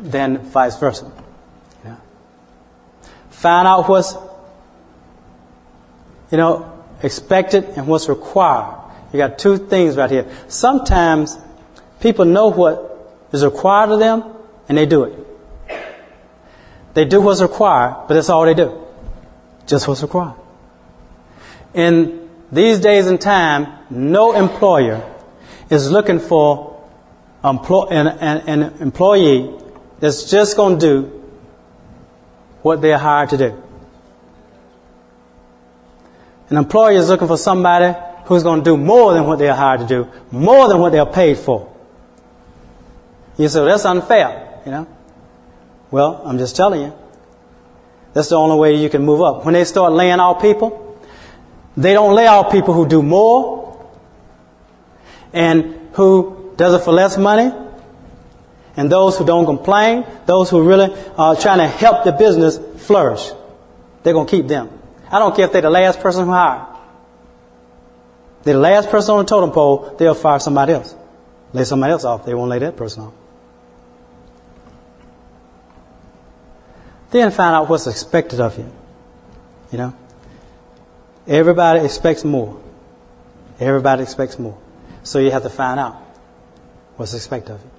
than 0.00 0.38
vice 0.38 0.78
versa. 0.78 1.10
Yeah. 1.84 1.96
Find 3.30 3.68
out 3.68 3.88
what's, 3.88 4.14
you 6.30 6.38
know, 6.38 6.82
expected 7.02 7.64
and 7.76 7.86
what's 7.86 8.08
required. 8.08 8.80
You 9.12 9.18
got 9.18 9.38
two 9.38 9.58
things 9.58 9.96
right 9.96 10.10
here. 10.10 10.26
Sometimes 10.48 11.36
people 12.00 12.24
know 12.24 12.48
what 12.48 12.90
is 13.32 13.44
required 13.44 13.90
of 13.90 13.98
them 13.98 14.24
and 14.68 14.78
they 14.78 14.86
do 14.86 15.04
it. 15.04 15.26
They 16.94 17.04
do 17.04 17.20
what's 17.20 17.42
required, 17.42 18.06
but 18.08 18.14
that's 18.14 18.28
all 18.28 18.44
they 18.44 18.54
do. 18.54 18.80
Just 19.66 19.88
what's 19.88 20.02
required. 20.02 20.34
In 21.74 22.30
these 22.52 22.78
days 22.78 23.06
and 23.08 23.20
time, 23.20 23.66
no 23.90 24.34
employer 24.34 25.02
is 25.70 25.90
looking 25.90 26.20
for 26.20 26.80
an, 27.42 28.06
an 28.06 28.62
employee 28.80 29.52
that's 29.98 30.30
just 30.30 30.56
going 30.56 30.78
to 30.78 30.86
do 30.86 31.22
what 32.62 32.80
they're 32.80 32.98
hired 32.98 33.30
to 33.30 33.36
do. 33.36 33.62
An 36.50 36.56
employer 36.56 36.92
is 36.92 37.08
looking 37.08 37.26
for 37.26 37.36
somebody 37.36 37.98
who's 38.26 38.42
going 38.42 38.60
to 38.60 38.64
do 38.64 38.76
more 38.76 39.14
than 39.14 39.26
what 39.26 39.38
they're 39.38 39.54
hired 39.54 39.80
to 39.80 39.86
do, 39.86 40.10
more 40.30 40.68
than 40.68 40.78
what 40.78 40.92
they're 40.92 41.06
paid 41.06 41.38
for. 41.38 41.74
You 43.36 43.48
say, 43.48 43.60
well, 43.60 43.68
that's 43.68 43.84
unfair, 43.84 44.60
you 44.64 44.70
know. 44.70 44.86
Well, 45.94 46.22
I'm 46.24 46.38
just 46.38 46.56
telling 46.56 46.80
you. 46.80 46.92
That's 48.14 48.28
the 48.28 48.34
only 48.34 48.56
way 48.56 48.74
you 48.74 48.90
can 48.90 49.04
move 49.04 49.22
up. 49.22 49.44
When 49.44 49.54
they 49.54 49.62
start 49.62 49.92
laying 49.92 50.18
off 50.18 50.42
people, 50.42 50.98
they 51.76 51.92
don't 51.92 52.16
lay 52.16 52.26
off 52.26 52.50
people 52.50 52.74
who 52.74 52.88
do 52.88 53.00
more 53.00 53.78
and 55.32 55.90
who 55.92 56.52
does 56.56 56.74
it 56.74 56.84
for 56.84 56.90
less 56.90 57.16
money. 57.16 57.52
And 58.76 58.90
those 58.90 59.16
who 59.16 59.24
don't 59.24 59.46
complain, 59.46 60.04
those 60.26 60.50
who 60.50 60.64
really 60.64 60.92
are 61.16 61.36
trying 61.36 61.58
to 61.58 61.68
help 61.68 62.02
the 62.02 62.10
business 62.10 62.58
flourish, 62.84 63.30
they're 64.02 64.14
going 64.14 64.26
to 64.26 64.36
keep 64.36 64.48
them. 64.48 64.76
I 65.12 65.20
don't 65.20 65.36
care 65.36 65.44
if 65.44 65.52
they're 65.52 65.62
the 65.62 65.70
last 65.70 66.00
person 66.00 66.24
who 66.24 66.32
hired. 66.32 66.66
They're 68.42 68.54
the 68.54 68.60
last 68.60 68.90
person 68.90 69.14
on 69.14 69.24
the 69.26 69.28
totem 69.28 69.52
pole, 69.52 69.94
they'll 69.96 70.16
fire 70.16 70.40
somebody 70.40 70.72
else. 70.72 70.92
Lay 71.52 71.62
somebody 71.62 71.92
else 71.92 72.02
off, 72.02 72.26
they 72.26 72.34
won't 72.34 72.50
lay 72.50 72.58
that 72.58 72.76
person 72.76 73.04
off. 73.04 73.14
Then 77.14 77.30
find 77.30 77.54
out 77.54 77.68
what's 77.68 77.86
expected 77.86 78.40
of 78.40 78.58
you. 78.58 78.68
You 79.70 79.78
know? 79.78 79.94
Everybody 81.28 81.84
expects 81.84 82.24
more. 82.24 82.60
Everybody 83.60 84.02
expects 84.02 84.36
more. 84.36 84.58
So 85.04 85.20
you 85.20 85.30
have 85.30 85.44
to 85.44 85.48
find 85.48 85.78
out 85.78 85.94
what's 86.96 87.14
expected 87.14 87.52
of 87.52 87.62
you. 87.62 87.70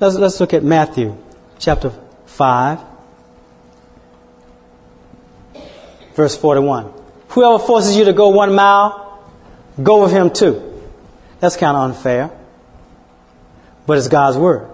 Let's, 0.00 0.16
let's 0.16 0.40
look 0.40 0.54
at 0.54 0.64
Matthew 0.64 1.14
chapter 1.58 1.92
5, 2.24 2.80
verse 6.14 6.38
41. 6.38 6.90
Whoever 7.28 7.62
forces 7.62 7.98
you 7.98 8.06
to 8.06 8.14
go 8.14 8.30
one 8.30 8.54
mile, 8.54 9.22
go 9.82 10.04
with 10.04 10.12
him 10.12 10.30
two. 10.30 10.82
That's 11.40 11.58
kind 11.58 11.76
of 11.76 11.90
unfair. 11.90 12.30
But 13.84 13.98
it's 13.98 14.08
God's 14.08 14.38
word. 14.38 14.70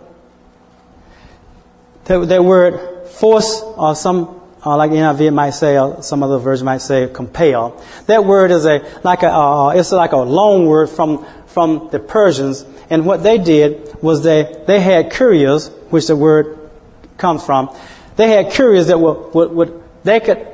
That, 2.05 2.29
that 2.29 2.45
word 2.45 2.92
force, 3.19 3.61
or 3.63 3.95
some, 3.95 4.41
uh, 4.65 4.77
like 4.77 4.91
NIV 4.91 5.33
might 5.33 5.51
say, 5.51 5.79
or 5.79 6.03
some 6.03 6.23
other 6.23 6.39
version 6.39 6.65
might 6.65 6.83
say, 6.83 7.09
compel. 7.13 7.83
That 8.07 8.25
word 8.25 8.51
is 8.51 8.65
a 8.65 8.85
like 9.03 9.23
a, 9.23 9.33
uh, 9.33 9.69
it's 9.71 9.93
like 9.93 10.13
a 10.13 10.19
loan 10.19 10.67
word 10.67 10.89
from 10.89 11.27
from 11.47 11.89
the 11.93 11.99
Persians, 11.99 12.65
and 12.91 13.05
what 13.05 13.23
they 13.23 13.39
did 13.39 14.03
was 14.03 14.23
they 14.23 14.63
they 14.67 14.81
had 14.81 15.11
couriers, 15.13 15.69
which 15.91 16.07
the 16.07 16.17
word 16.17 16.71
comes 17.19 17.45
from. 17.45 17.75
They 18.17 18.29
had 18.31 18.53
couriers 18.53 18.89
that 18.89 18.99
would, 18.99 19.35
would, 19.35 19.53
would 19.53 19.83
they 20.05 20.21
could 20.21 20.47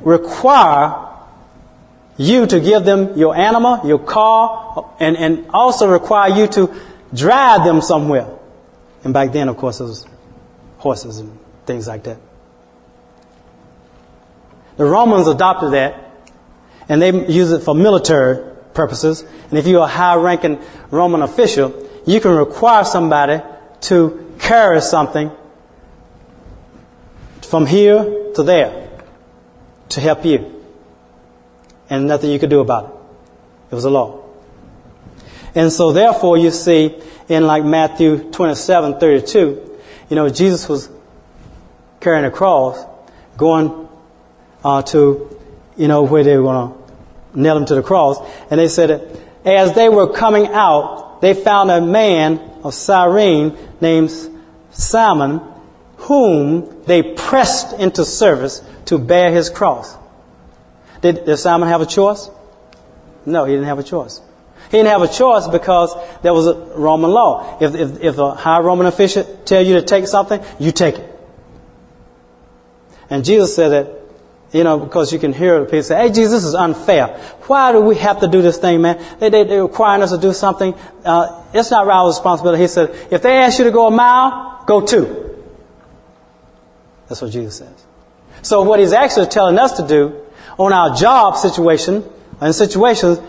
require 0.00 1.06
you 2.16 2.46
to 2.46 2.60
give 2.60 2.84
them 2.84 3.16
your 3.16 3.36
animal, 3.36 3.86
your 3.86 3.98
car, 3.98 4.92
and, 4.98 5.16
and 5.16 5.46
also 5.50 5.88
require 5.88 6.30
you 6.30 6.46
to 6.48 6.74
drive 7.14 7.64
them 7.64 7.80
somewhere. 7.80 8.28
And 9.04 9.14
back 9.14 9.32
then, 9.32 9.48
of 9.48 9.56
course, 9.56 9.80
it 9.80 9.84
was 9.84 10.06
horses 10.78 11.18
and 11.18 11.38
things 11.68 11.86
like 11.86 12.02
that. 12.04 12.18
The 14.76 14.84
Romans 14.84 15.28
adopted 15.28 15.72
that, 15.74 16.10
and 16.88 17.00
they 17.00 17.10
use 17.28 17.52
it 17.52 17.62
for 17.62 17.74
military 17.74 18.54
purposes. 18.74 19.24
And 19.50 19.58
if 19.58 19.66
you're 19.66 19.84
a 19.84 19.86
high 19.86 20.16
ranking 20.16 20.58
Roman 20.90 21.22
official, 21.22 21.88
you 22.06 22.20
can 22.20 22.32
require 22.32 22.84
somebody 22.84 23.42
to 23.82 24.34
carry 24.38 24.80
something 24.80 25.30
from 27.42 27.66
here 27.66 28.32
to 28.34 28.42
there 28.42 28.88
to 29.90 30.00
help 30.00 30.24
you. 30.24 30.64
And 31.90 32.06
nothing 32.06 32.30
you 32.30 32.38
could 32.38 32.50
do 32.50 32.60
about 32.60 32.84
it. 32.84 33.72
It 33.72 33.74
was 33.74 33.84
a 33.84 33.90
law. 33.90 34.24
And 35.54 35.72
so 35.72 35.92
therefore 35.92 36.38
you 36.38 36.50
see 36.50 36.94
in 37.28 37.46
like 37.46 37.64
Matthew 37.64 38.30
27, 38.30 39.00
32, 39.00 39.80
you 40.08 40.16
know, 40.16 40.28
Jesus 40.28 40.68
was 40.68 40.88
carrying 42.00 42.24
a 42.24 42.30
cross, 42.30 42.84
going 43.36 43.88
uh, 44.64 44.82
to, 44.82 45.38
you 45.76 45.88
know, 45.88 46.02
where 46.02 46.24
they 46.24 46.36
were 46.36 46.42
going 46.42 46.72
to 46.72 47.40
nail 47.40 47.56
him 47.56 47.66
to 47.66 47.74
the 47.74 47.82
cross. 47.82 48.18
And 48.50 48.58
they 48.60 48.68
said 48.68 48.90
that 48.90 49.20
as 49.44 49.74
they 49.74 49.88
were 49.88 50.12
coming 50.12 50.48
out, 50.48 51.20
they 51.20 51.34
found 51.34 51.70
a 51.70 51.80
man 51.80 52.40
of 52.62 52.74
Cyrene 52.74 53.56
named 53.80 54.10
Simon, 54.70 55.40
whom 55.96 56.82
they 56.84 57.02
pressed 57.02 57.72
into 57.78 58.04
service 58.04 58.62
to 58.86 58.98
bear 58.98 59.30
his 59.30 59.50
cross. 59.50 59.96
Did, 61.00 61.24
did 61.24 61.36
Simon 61.36 61.68
have 61.68 61.80
a 61.80 61.86
choice? 61.86 62.30
No, 63.26 63.44
he 63.44 63.52
didn't 63.52 63.66
have 63.66 63.78
a 63.78 63.84
choice. 63.84 64.20
He 64.70 64.76
didn't 64.76 64.90
have 64.90 65.02
a 65.02 65.08
choice 65.08 65.48
because 65.48 65.94
there 66.22 66.34
was 66.34 66.46
a 66.46 66.54
Roman 66.76 67.10
law. 67.10 67.58
If, 67.60 67.74
if, 67.74 68.02
if 68.02 68.18
a 68.18 68.32
high 68.32 68.60
Roman 68.60 68.86
official 68.86 69.24
tell 69.44 69.62
you 69.62 69.74
to 69.74 69.82
take 69.82 70.06
something, 70.06 70.42
you 70.58 70.72
take 70.72 70.96
it. 70.96 71.07
And 73.10 73.24
Jesus 73.24 73.54
said 73.54 73.68
that, 73.68 73.98
you 74.52 74.64
know, 74.64 74.78
because 74.78 75.12
you 75.12 75.18
can 75.18 75.32
hear 75.32 75.64
people 75.64 75.82
say, 75.82 75.96
hey, 75.96 76.08
Jesus, 76.08 76.32
this 76.32 76.44
is 76.44 76.54
unfair. 76.54 77.08
Why 77.46 77.72
do 77.72 77.80
we 77.80 77.96
have 77.96 78.20
to 78.20 78.28
do 78.28 78.40
this 78.40 78.56
thing, 78.56 78.80
man? 78.80 79.02
They, 79.18 79.28
they, 79.28 79.44
they're 79.44 79.62
requiring 79.62 80.02
us 80.02 80.10
to 80.10 80.18
do 80.18 80.32
something. 80.32 80.74
Uh, 81.04 81.44
it's 81.52 81.70
not 81.70 81.86
our 81.86 82.06
responsibility. 82.06 82.62
He 82.62 82.68
said, 82.68 82.90
if 83.10 83.22
they 83.22 83.36
ask 83.36 83.58
you 83.58 83.64
to 83.64 83.70
go 83.70 83.86
a 83.86 83.90
mile, 83.90 84.64
go 84.66 84.84
two. 84.84 85.36
That's 87.08 87.20
what 87.20 87.30
Jesus 87.30 87.56
says. 87.56 87.86
So 88.42 88.62
what 88.62 88.80
he's 88.80 88.92
actually 88.92 89.26
telling 89.26 89.58
us 89.58 89.76
to 89.76 89.86
do 89.86 90.24
on 90.58 90.72
our 90.72 90.94
job 90.94 91.36
situation 91.36 92.04
and 92.40 92.54
situations, 92.54 93.20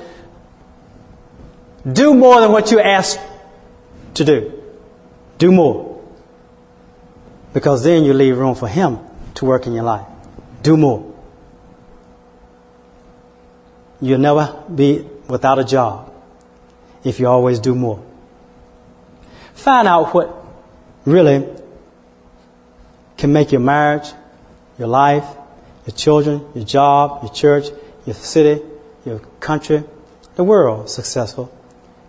Do 1.92 2.13
more 2.13 2.42
than 2.42 2.52
what 2.52 2.72
you 2.72 2.80
asked 2.80 3.20
to 4.15 4.26
do. 4.26 4.62
Do 5.38 5.52
more. 5.52 6.02
Because 7.54 7.84
then 7.84 8.04
you 8.04 8.13
leave 8.13 8.38
room 8.38 8.56
for 8.56 8.68
Him 8.68 9.00
to 9.36 9.46
work 9.46 9.68
in 9.68 9.74
your 9.74 9.84
life. 9.84 10.06
Do 10.62 10.78
more. 10.78 11.06
You'll 14.02 14.20
never 14.20 14.63
be 14.74 15.06
without 15.28 15.60
a 15.60 15.63
job 15.63 16.12
if 17.04 17.20
you 17.20 17.28
always 17.28 17.60
do 17.60 17.76
more. 17.76 18.04
Find 19.54 19.88
out 19.88 20.13
what 20.13 20.34
really 21.06 21.46
can 23.18 23.34
make 23.34 23.52
your 23.52 23.62
marriage, 23.62 24.13
your 24.78 24.88
life, 24.88 25.26
your 25.86 25.96
children, 25.96 26.46
your 26.56 26.63
job, 26.63 27.24
your 27.24 27.34
church, 27.34 27.68
your 28.06 28.15
city, 28.15 28.63
your 29.06 29.20
country, 29.39 29.84
the 30.36 30.44
world 30.44 30.89
successful. 30.89 31.54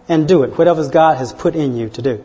And 0.09 0.27
do 0.27 0.43
it, 0.43 0.57
whatever 0.59 0.89
God 0.89 1.19
has 1.19 1.33
put 1.33 1.55
in 1.55 1.77
you 1.77 1.89
to 1.91 2.03
do. 2.03 2.25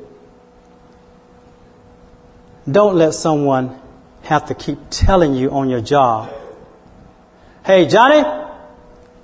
Don't 2.69 2.95
let 2.95 3.13
someone 3.13 3.79
have 4.25 4.47
to 4.47 4.55
keep 4.55 4.79
telling 4.89 5.35
you 5.35 5.51
on 5.51 5.69
your 5.69 5.81
job, 5.81 6.33
hey, 7.65 7.87
Johnny, 7.87 8.19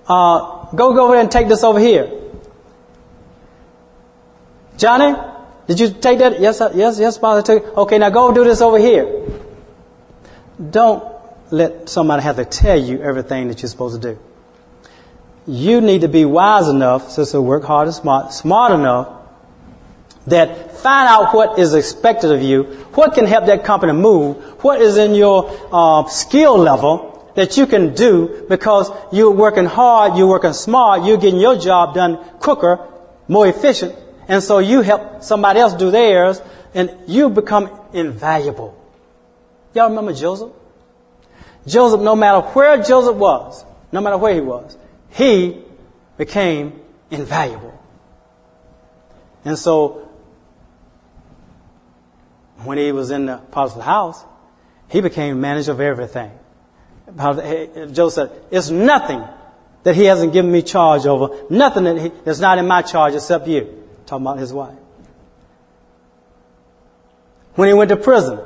uh, 0.07 0.65
go, 0.75 0.93
go 0.93 1.05
over 1.05 1.13
there 1.13 1.21
and 1.21 1.31
take 1.31 1.47
this 1.47 1.63
over 1.63 1.79
here. 1.79 2.09
Johnny, 4.77 5.15
did 5.67 5.79
you 5.79 5.89
take 5.89 6.19
that? 6.19 6.39
Yes, 6.39 6.61
yes, 6.73 6.99
yes, 6.99 7.17
Father. 7.17 7.41
Took 7.41 7.63
it. 7.63 7.77
Okay, 7.77 7.97
now 7.97 8.09
go 8.09 8.33
do 8.33 8.43
this 8.43 8.61
over 8.61 8.79
here. 8.79 9.27
Don't 10.69 11.03
let 11.51 11.89
somebody 11.89 12.23
have 12.23 12.37
to 12.37 12.45
tell 12.45 12.79
you 12.79 13.01
everything 13.01 13.47
that 13.49 13.61
you're 13.61 13.69
supposed 13.69 14.01
to 14.01 14.13
do. 14.13 14.19
You 15.47 15.81
need 15.81 16.01
to 16.01 16.07
be 16.07 16.25
wise 16.25 16.67
enough, 16.67 17.11
so 17.11 17.41
work 17.41 17.63
hard 17.63 17.87
and 17.87 17.95
smart, 17.95 18.33
smart 18.33 18.71
enough 18.71 19.20
that 20.27 20.77
find 20.77 21.07
out 21.07 21.33
what 21.33 21.59
is 21.59 21.73
expected 21.73 22.31
of 22.31 22.41
you, 22.41 22.63
what 22.93 23.13
can 23.13 23.25
help 23.25 23.45
that 23.45 23.63
company 23.63 23.93
move, 23.93 24.37
what 24.63 24.81
is 24.81 24.97
in 24.97 25.15
your 25.15 25.49
uh, 25.71 26.05
skill 26.07 26.57
level 26.57 27.31
that 27.35 27.57
you 27.57 27.65
can 27.65 27.93
do 27.93 28.45
because 28.49 28.91
you're 29.11 29.31
working 29.31 29.65
hard, 29.65 30.17
you're 30.17 30.27
working 30.27 30.53
smart, 30.53 31.03
you're 31.03 31.17
getting 31.17 31.39
your 31.39 31.57
job 31.57 31.95
done 31.95 32.17
quicker, 32.39 32.87
more 33.27 33.47
efficient, 33.47 33.95
and 34.27 34.43
so 34.43 34.59
you 34.59 34.81
help 34.81 35.23
somebody 35.23 35.59
else 35.59 35.73
do 35.73 35.91
theirs, 35.91 36.41
and 36.73 36.91
you 37.07 37.29
become 37.29 37.69
invaluable. 37.93 38.77
Y'all 39.73 39.89
remember 39.89 40.13
Joseph? 40.13 40.51
Joseph, 41.65 42.01
no 42.01 42.15
matter 42.15 42.41
where 42.49 42.81
Joseph 42.81 43.15
was, 43.15 43.65
no 43.91 44.01
matter 44.01 44.17
where 44.17 44.33
he 44.33 44.41
was, 44.41 44.77
he 45.09 45.61
became 46.17 46.79
invaluable. 47.09 47.77
And 49.43 49.57
so, 49.57 50.09
when 52.65 52.77
he 52.77 52.91
was 52.91 53.11
in 53.11 53.25
the 53.25 53.37
Potiphar's 53.37 53.83
house, 53.83 54.23
he 54.89 55.01
became 55.01 55.39
manager 55.39 55.71
of 55.71 55.81
everything. 55.81 56.31
Eh, 57.17 57.67
eh, 57.75 57.85
Joseph 57.87 58.29
said, 58.29 58.41
it's 58.51 58.69
nothing 58.69 59.23
that 59.83 59.95
he 59.95 60.05
hasn't 60.05 60.33
given 60.33 60.51
me 60.51 60.61
charge 60.61 61.05
over, 61.05 61.45
nothing 61.49 61.85
that 61.85 61.97
he, 61.97 62.11
that's 62.23 62.39
not 62.39 62.57
in 62.57 62.67
my 62.67 62.81
charge 62.81 63.13
except 63.13 63.47
you. 63.47 63.83
Talking 64.05 64.25
about 64.25 64.39
his 64.39 64.53
wife. 64.53 64.77
When 67.55 67.67
he 67.67 67.73
went 67.73 67.89
to 67.89 67.97
prison, 67.97 68.39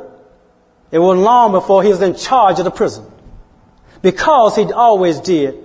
it 0.91 0.99
wasn't 0.99 1.23
long 1.23 1.51
before 1.51 1.83
he 1.83 1.89
was 1.89 2.01
in 2.01 2.15
charge 2.15 2.59
of 2.59 2.65
the 2.65 2.71
prison. 2.71 3.05
Because 4.01 4.55
he 4.55 4.71
always 4.71 5.19
did 5.19 5.57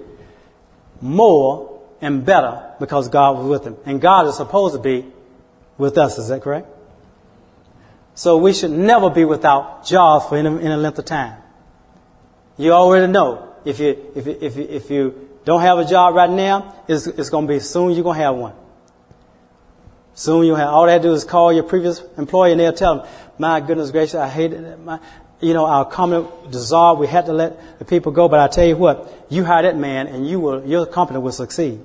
more 1.00 1.80
and 2.00 2.24
better 2.24 2.74
because 2.80 3.08
God 3.08 3.38
was 3.38 3.46
with 3.46 3.64
him. 3.64 3.76
And 3.84 4.00
God 4.00 4.26
is 4.26 4.36
supposed 4.36 4.74
to 4.74 4.80
be 4.80 5.06
with 5.78 5.98
us, 5.98 6.18
is 6.18 6.28
that 6.28 6.42
correct? 6.42 6.68
So 8.20 8.36
we 8.36 8.52
should 8.52 8.72
never 8.72 9.08
be 9.08 9.24
without 9.24 9.86
jobs 9.86 10.26
for 10.26 10.36
any, 10.36 10.50
any 10.50 10.76
length 10.76 10.98
of 10.98 11.06
time. 11.06 11.40
You 12.58 12.72
already 12.72 13.10
know 13.10 13.54
if 13.64 13.80
you, 13.80 14.12
if 14.14 14.26
you, 14.26 14.36
if 14.38 14.56
you, 14.58 14.66
if 14.68 14.90
you 14.90 15.28
don't 15.46 15.62
have 15.62 15.78
a 15.78 15.86
job 15.86 16.14
right 16.14 16.28
now, 16.28 16.84
it's, 16.86 17.06
it's 17.06 17.30
going 17.30 17.46
to 17.46 17.52
be 17.54 17.60
soon 17.60 17.92
you're 17.92 18.02
going 18.02 18.18
to 18.18 18.22
have 18.24 18.36
one. 18.36 18.52
Soon 20.12 20.44
you'll 20.44 20.56
have, 20.56 20.68
all 20.68 20.84
they 20.84 20.98
do 20.98 21.14
is 21.14 21.24
call 21.24 21.50
your 21.50 21.62
previous 21.62 22.02
employer 22.18 22.50
and 22.50 22.60
they'll 22.60 22.74
tell 22.74 22.96
them, 22.98 23.08
my 23.38 23.58
goodness 23.58 23.90
gracious, 23.90 24.16
I 24.16 24.28
hate 24.28 24.52
it. 24.52 24.78
My, 24.80 25.00
you 25.40 25.54
know, 25.54 25.64
our 25.64 25.88
company 25.88 26.28
dissolved. 26.50 27.00
We 27.00 27.06
had 27.06 27.24
to 27.24 27.32
let 27.32 27.78
the 27.78 27.86
people 27.86 28.12
go. 28.12 28.28
But 28.28 28.40
I 28.40 28.48
tell 28.48 28.66
you 28.66 28.76
what, 28.76 29.10
you 29.30 29.44
hire 29.44 29.62
that 29.62 29.78
man 29.78 30.08
and 30.08 30.28
you 30.28 30.40
will, 30.40 30.62
your 30.66 30.84
company 30.84 31.20
will 31.20 31.32
succeed. 31.32 31.80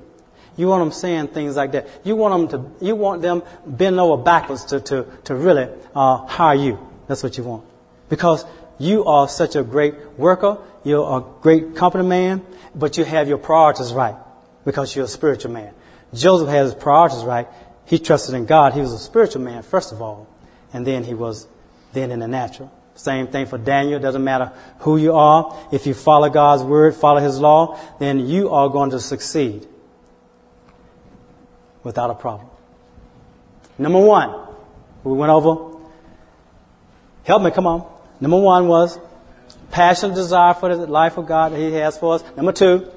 You 0.57 0.67
want 0.67 0.81
them 0.81 0.91
saying 0.91 1.27
things 1.29 1.55
like 1.55 1.73
that. 1.73 1.87
You 2.03 2.15
want 2.15 2.49
them 2.49 2.61
to, 2.79 2.85
you 2.85 2.95
want 2.95 3.21
them 3.21 3.43
bend 3.65 3.99
over 3.99 4.21
backwards 4.21 4.65
to, 4.65 4.79
to, 4.81 5.05
to 5.25 5.35
really, 5.35 5.67
uh, 5.93 6.17
hire 6.25 6.55
you. 6.55 6.79
That's 7.07 7.23
what 7.23 7.37
you 7.37 7.43
want. 7.43 7.65
Because 8.09 8.45
you 8.77 9.05
are 9.05 9.27
such 9.27 9.55
a 9.55 9.63
great 9.63 9.95
worker. 10.17 10.57
You're 10.83 11.17
a 11.17 11.23
great 11.41 11.75
company 11.75 12.05
man, 12.05 12.45
but 12.73 12.97
you 12.97 13.03
have 13.03 13.27
your 13.27 13.37
priorities 13.37 13.93
right 13.93 14.15
because 14.63 14.95
you're 14.95 15.05
a 15.05 15.09
spiritual 15.09 15.51
man. 15.51 15.73
Joseph 16.13 16.49
has 16.49 16.73
his 16.73 16.81
priorities 16.81 17.23
right. 17.23 17.47
He 17.85 17.99
trusted 17.99 18.35
in 18.35 18.45
God. 18.45 18.73
He 18.73 18.81
was 18.81 18.93
a 18.93 18.99
spiritual 18.99 19.41
man, 19.41 19.63
first 19.63 19.91
of 19.91 20.01
all, 20.01 20.27
and 20.73 20.85
then 20.85 21.03
he 21.03 21.13
was 21.13 21.47
then 21.93 22.11
in 22.11 22.19
the 22.19 22.27
natural. 22.27 22.71
Same 22.95 23.27
thing 23.27 23.45
for 23.45 23.57
Daniel. 23.57 23.99
It 23.99 24.03
Doesn't 24.03 24.23
matter 24.23 24.51
who 24.79 24.97
you 24.97 25.13
are. 25.13 25.55
If 25.71 25.85
you 25.85 25.93
follow 25.93 26.29
God's 26.29 26.63
word, 26.63 26.95
follow 26.95 27.19
his 27.19 27.39
law, 27.39 27.77
then 27.99 28.27
you 28.27 28.49
are 28.49 28.69
going 28.69 28.91
to 28.91 28.99
succeed 28.99 29.67
without 31.85 32.09
a 32.09 32.15
problem. 32.15 32.49
Number 33.77 33.99
one, 33.99 34.47
we 35.03 35.13
went 35.13 35.31
over. 35.31 35.77
Help 37.23 37.43
me, 37.43 37.51
come 37.51 37.67
on. 37.67 37.89
Number 38.19 38.39
one 38.39 38.67
was 38.67 38.99
passionate 39.71 40.15
desire 40.15 40.53
for 40.53 40.75
the 40.75 40.87
life 40.87 41.17
of 41.17 41.27
God 41.27 41.53
that 41.53 41.59
He 41.59 41.71
has 41.73 41.97
for 41.97 42.15
us. 42.15 42.23
Number 42.35 42.51
two, 42.51 42.91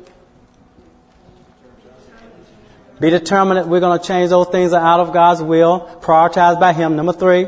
be 2.98 3.10
determined 3.10 3.58
that 3.58 3.68
we're 3.68 3.80
going 3.80 3.98
to 3.98 4.04
change 4.04 4.30
those 4.30 4.48
things 4.48 4.72
that 4.72 4.82
are 4.82 4.86
out 4.86 5.00
of 5.00 5.12
God's 5.12 5.42
will, 5.42 5.98
prioritized 6.00 6.58
by 6.58 6.72
Him. 6.72 6.96
Number 6.96 7.12
three. 7.12 7.46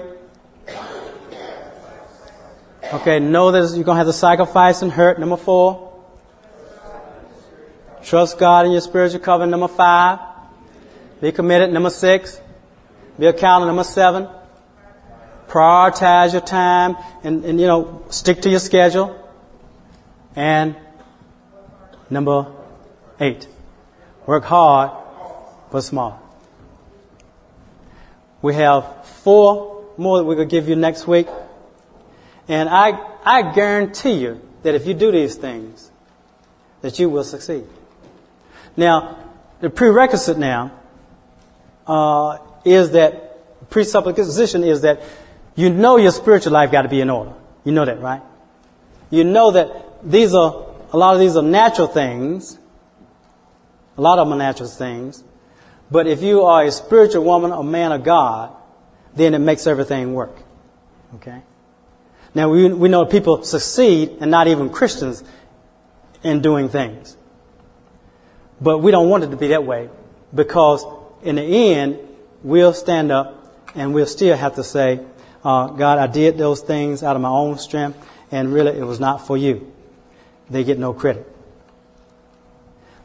Okay, 2.92 3.20
know 3.20 3.52
that 3.52 3.74
you're 3.74 3.84
going 3.84 3.96
to 3.96 4.04
have 4.04 4.06
to 4.08 4.12
sacrifice 4.12 4.82
and 4.82 4.92
hurt. 4.92 5.18
Number 5.18 5.36
four. 5.36 5.88
Trust 8.02 8.38
God 8.38 8.66
in 8.66 8.72
your 8.72 8.80
spiritual 8.80 9.20
covenant. 9.20 9.52
Number 9.52 9.68
five. 9.68 10.29
Be 11.20 11.32
committed. 11.32 11.72
Number 11.72 11.90
six. 11.90 12.40
Be 13.18 13.26
accountable. 13.26 13.66
Number 13.66 13.84
seven. 13.84 14.28
Prioritize 15.48 16.32
your 16.32 16.42
time 16.42 16.96
and, 17.24 17.44
and, 17.44 17.60
you 17.60 17.66
know, 17.66 18.04
stick 18.10 18.42
to 18.42 18.50
your 18.50 18.60
schedule. 18.60 19.16
And 20.36 20.76
number 22.08 22.46
eight. 23.18 23.46
Work 24.26 24.44
hard 24.44 24.92
but 25.70 25.82
small. 25.82 26.20
We 28.42 28.54
have 28.54 29.06
four 29.06 29.84
more 29.96 30.18
that 30.18 30.24
we're 30.24 30.36
going 30.36 30.48
to 30.48 30.56
give 30.56 30.68
you 30.68 30.76
next 30.76 31.06
week. 31.06 31.28
And 32.48 32.68
I, 32.68 32.98
I 33.24 33.52
guarantee 33.52 34.14
you 34.14 34.40
that 34.62 34.74
if 34.74 34.86
you 34.86 34.94
do 34.94 35.12
these 35.12 35.36
things, 35.36 35.90
that 36.80 36.98
you 36.98 37.10
will 37.10 37.24
succeed. 37.24 37.64
Now, 38.76 39.18
the 39.60 39.68
prerequisite 39.68 40.38
now 40.38 40.72
uh, 41.90 42.38
is 42.64 42.92
that 42.92 43.68
presupposition 43.68 44.62
is 44.62 44.82
that 44.82 45.02
you 45.56 45.70
know 45.70 45.96
your 45.96 46.12
spiritual 46.12 46.52
life 46.52 46.70
got 46.70 46.82
to 46.82 46.88
be 46.88 47.00
in 47.00 47.10
order. 47.10 47.32
You 47.64 47.72
know 47.72 47.84
that, 47.84 48.00
right? 48.00 48.22
You 49.10 49.24
know 49.24 49.50
that 49.50 49.68
these 50.08 50.32
are 50.32 50.66
a 50.92 50.96
lot 50.96 51.14
of 51.14 51.20
these 51.20 51.36
are 51.36 51.42
natural 51.42 51.88
things. 51.88 52.56
A 53.96 54.00
lot 54.00 54.20
of 54.20 54.28
them 54.28 54.34
are 54.34 54.38
natural 54.38 54.68
things. 54.68 55.24
But 55.90 56.06
if 56.06 56.22
you 56.22 56.42
are 56.42 56.62
a 56.62 56.70
spiritual 56.70 57.24
woman 57.24 57.50
or 57.50 57.64
man 57.64 57.90
of 57.90 58.04
God, 58.04 58.54
then 59.16 59.34
it 59.34 59.40
makes 59.40 59.66
everything 59.66 60.14
work. 60.14 60.36
Okay? 61.16 61.42
Now 62.34 62.50
we, 62.50 62.72
we 62.72 62.88
know 62.88 63.04
people 63.04 63.42
succeed 63.42 64.18
and 64.20 64.30
not 64.30 64.46
even 64.46 64.70
Christians 64.70 65.24
in 66.22 66.40
doing 66.40 66.68
things. 66.68 67.16
But 68.60 68.78
we 68.78 68.92
don't 68.92 69.08
want 69.08 69.24
it 69.24 69.30
to 69.30 69.36
be 69.36 69.48
that 69.48 69.64
way 69.64 69.90
because 70.32 70.84
in 71.22 71.36
the 71.36 71.42
end, 71.42 71.98
we'll 72.42 72.72
stand 72.72 73.12
up 73.12 73.36
and 73.74 73.94
we'll 73.94 74.06
still 74.06 74.36
have 74.36 74.54
to 74.56 74.64
say, 74.64 75.00
uh, 75.44 75.68
God, 75.68 75.98
I 75.98 76.06
did 76.06 76.38
those 76.38 76.60
things 76.60 77.02
out 77.02 77.16
of 77.16 77.22
my 77.22 77.28
own 77.28 77.58
strength 77.58 77.98
and 78.30 78.52
really 78.52 78.78
it 78.78 78.84
was 78.84 79.00
not 79.00 79.26
for 79.26 79.36
you. 79.36 79.72
They 80.48 80.64
get 80.64 80.78
no 80.78 80.92
credit. 80.92 81.26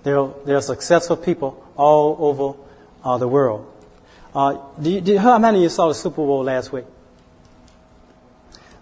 There 0.03 0.19
are, 0.19 0.61
successful 0.61 1.17
people 1.17 1.63
all 1.75 2.15
over 2.19 2.57
uh, 3.03 3.17
the 3.17 3.27
world. 3.27 3.71
Uh, 4.35 4.57
do 4.79 4.91
you, 4.91 5.01
do, 5.01 5.17
how 5.17 5.39
many 5.39 5.57
of 5.57 5.63
you 5.63 5.69
saw 5.69 5.87
the 5.87 5.95
Super 5.95 6.17
Bowl 6.17 6.43
last 6.43 6.71
week? 6.71 6.85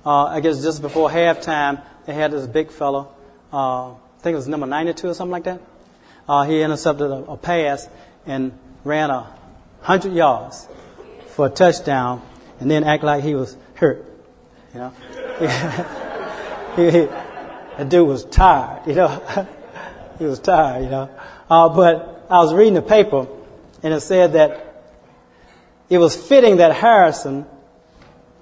Uh, 0.05 0.25
I 0.25 0.41
guess 0.41 0.61
just 0.61 0.81
before 0.81 1.09
halftime, 1.09 1.81
they 2.05 2.13
had 2.13 2.31
this 2.31 2.45
big 2.45 2.71
fellow, 2.71 3.15
uh, 3.53 3.91
I 3.91 3.95
think 4.19 4.33
it 4.33 4.37
was 4.37 4.49
number 4.49 4.67
92 4.67 5.07
or 5.07 5.13
something 5.13 5.31
like 5.31 5.45
that. 5.45 5.61
Uh, 6.27 6.43
he 6.43 6.61
intercepted 6.61 7.09
a, 7.09 7.31
a, 7.31 7.37
pass 7.37 7.87
and 8.25 8.57
ran 8.83 9.09
a 9.09 9.21
100 9.21 10.13
yards 10.13 10.67
for 11.27 11.47
a 11.47 11.49
touchdown 11.49 12.21
and 12.59 12.69
then 12.69 12.83
act 12.83 13.03
like 13.03 13.23
he 13.23 13.35
was 13.35 13.57
hurt. 13.75 14.05
You 14.73 14.79
know? 14.79 14.89
he, 16.75 16.91
he, 16.91 17.05
that 17.77 17.89
dude 17.89 18.07
was 18.07 18.25
tired, 18.25 18.87
you 18.87 18.95
know? 18.95 19.47
he 20.19 20.25
was 20.25 20.39
tired, 20.39 20.83
you 20.83 20.89
know? 20.89 21.09
Uh, 21.49 21.69
but 21.69 22.25
I 22.29 22.39
was 22.39 22.53
reading 22.53 22.75
the 22.75 22.81
paper 22.81 23.27
and 23.81 23.93
it 23.93 24.01
said 24.01 24.33
that 24.33 24.83
it 25.89 25.97
was 25.97 26.15
fitting 26.15 26.57
that 26.57 26.75
Harrison 26.75 27.45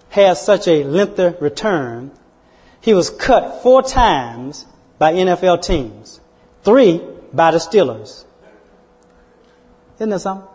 had 0.10 0.38
such 0.38 0.68
a 0.68 0.84
lengthy 0.84 1.36
return. 1.40 2.12
He 2.82 2.94
was 2.94 3.10
cut 3.10 3.64
four 3.64 3.82
times 3.82 4.66
by 5.00 5.14
NFL 5.14 5.64
teams, 5.64 6.20
three 6.64 7.02
by 7.34 7.52
the 7.52 7.58
Steelers. 7.58 8.26
That 10.10 10.20
something? 10.20 10.48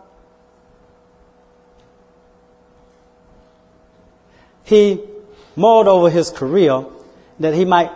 He 4.65 5.01
mulled 5.55 5.87
over 5.87 6.09
his 6.09 6.29
career 6.29 6.85
that 7.39 7.53
he 7.53 7.63
might, 7.63 7.89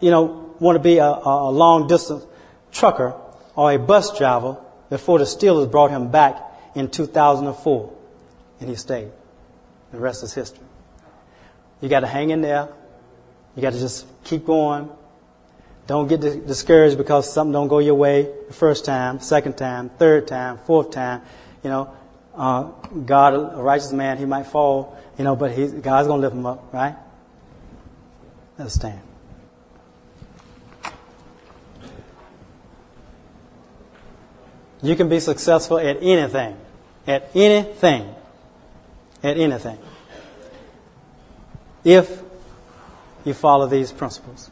you 0.00 0.10
know, 0.10 0.54
want 0.58 0.74
to 0.74 0.80
be 0.82 0.98
a, 0.98 1.06
a 1.06 1.50
long 1.50 1.86
distance 1.86 2.24
trucker 2.72 3.14
or 3.54 3.72
a 3.72 3.78
bus 3.78 4.18
driver 4.18 4.56
before 4.90 5.20
the 5.20 5.24
Steelers 5.24 5.70
brought 5.70 5.92
him 5.92 6.10
back 6.10 6.42
in 6.74 6.90
2004. 6.90 7.92
And 8.58 8.68
he 8.68 8.74
stayed. 8.74 9.12
The 9.92 9.98
rest 9.98 10.24
is 10.24 10.34
history. 10.34 10.64
You 11.80 11.88
got 11.88 12.00
to 12.00 12.08
hang 12.08 12.30
in 12.30 12.40
there. 12.40 12.68
You 13.54 13.62
got 13.62 13.74
to 13.74 13.78
just 13.78 14.06
keep 14.24 14.44
going. 14.44 14.90
Don't 15.86 16.08
get 16.08 16.20
discouraged 16.20 16.98
because 16.98 17.32
something 17.32 17.52
don't 17.52 17.68
go 17.68 17.78
your 17.78 17.94
way 17.94 18.28
the 18.48 18.54
first 18.54 18.84
time, 18.84 19.20
second 19.20 19.56
time, 19.56 19.88
third 19.88 20.26
time, 20.26 20.58
fourth 20.58 20.90
time. 20.90 21.22
You 21.62 21.70
know, 21.70 21.94
uh, 22.34 22.64
God, 23.04 23.34
a 23.34 23.62
righteous 23.62 23.92
man, 23.92 24.18
he 24.18 24.24
might 24.24 24.46
fall, 24.46 24.98
you 25.16 25.24
know, 25.24 25.36
but 25.36 25.54
God's 25.82 26.08
going 26.08 26.20
to 26.20 26.26
lift 26.26 26.34
him 26.34 26.46
up, 26.46 26.72
right? 26.72 26.96
Let's 28.58 28.74
stand. 28.74 29.00
You 34.82 34.96
can 34.96 35.08
be 35.08 35.20
successful 35.20 35.78
at 35.78 35.98
anything. 36.02 36.56
At 37.06 37.30
anything. 37.34 38.14
At 39.22 39.38
anything. 39.38 39.78
If 41.84 42.22
you 43.24 43.34
follow 43.34 43.66
these 43.66 43.92
principles. 43.92 44.50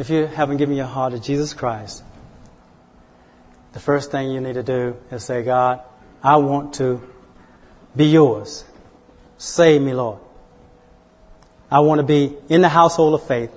If 0.00 0.08
you 0.08 0.24
haven't 0.24 0.56
given 0.56 0.76
your 0.76 0.86
heart 0.86 1.12
to 1.12 1.20
Jesus 1.20 1.52
Christ, 1.52 2.02
the 3.74 3.80
first 3.80 4.10
thing 4.10 4.30
you 4.30 4.40
need 4.40 4.54
to 4.54 4.62
do 4.62 4.96
is 5.10 5.22
say, 5.22 5.42
God, 5.42 5.82
I 6.22 6.36
want 6.36 6.72
to 6.76 7.06
be 7.94 8.06
yours. 8.06 8.64
Save 9.36 9.82
me, 9.82 9.92
Lord. 9.92 10.18
I 11.70 11.80
want 11.80 11.98
to 11.98 12.02
be 12.02 12.34
in 12.48 12.62
the 12.62 12.68
household 12.70 13.12
of 13.12 13.26
faith. 13.26 13.52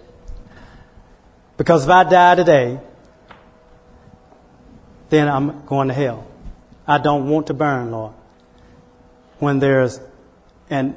Because 1.56 1.86
if 1.86 1.90
I 1.90 2.04
die 2.04 2.36
today, 2.36 2.78
then 5.08 5.30
I'm 5.30 5.66
going 5.66 5.88
to 5.88 5.94
hell. 5.94 6.28
I 6.86 6.98
don't 6.98 7.30
want 7.30 7.48
to 7.48 7.54
burn, 7.54 7.90
Lord. 7.90 8.16
When 9.40 9.60
there's 9.60 10.02
an 10.70 10.94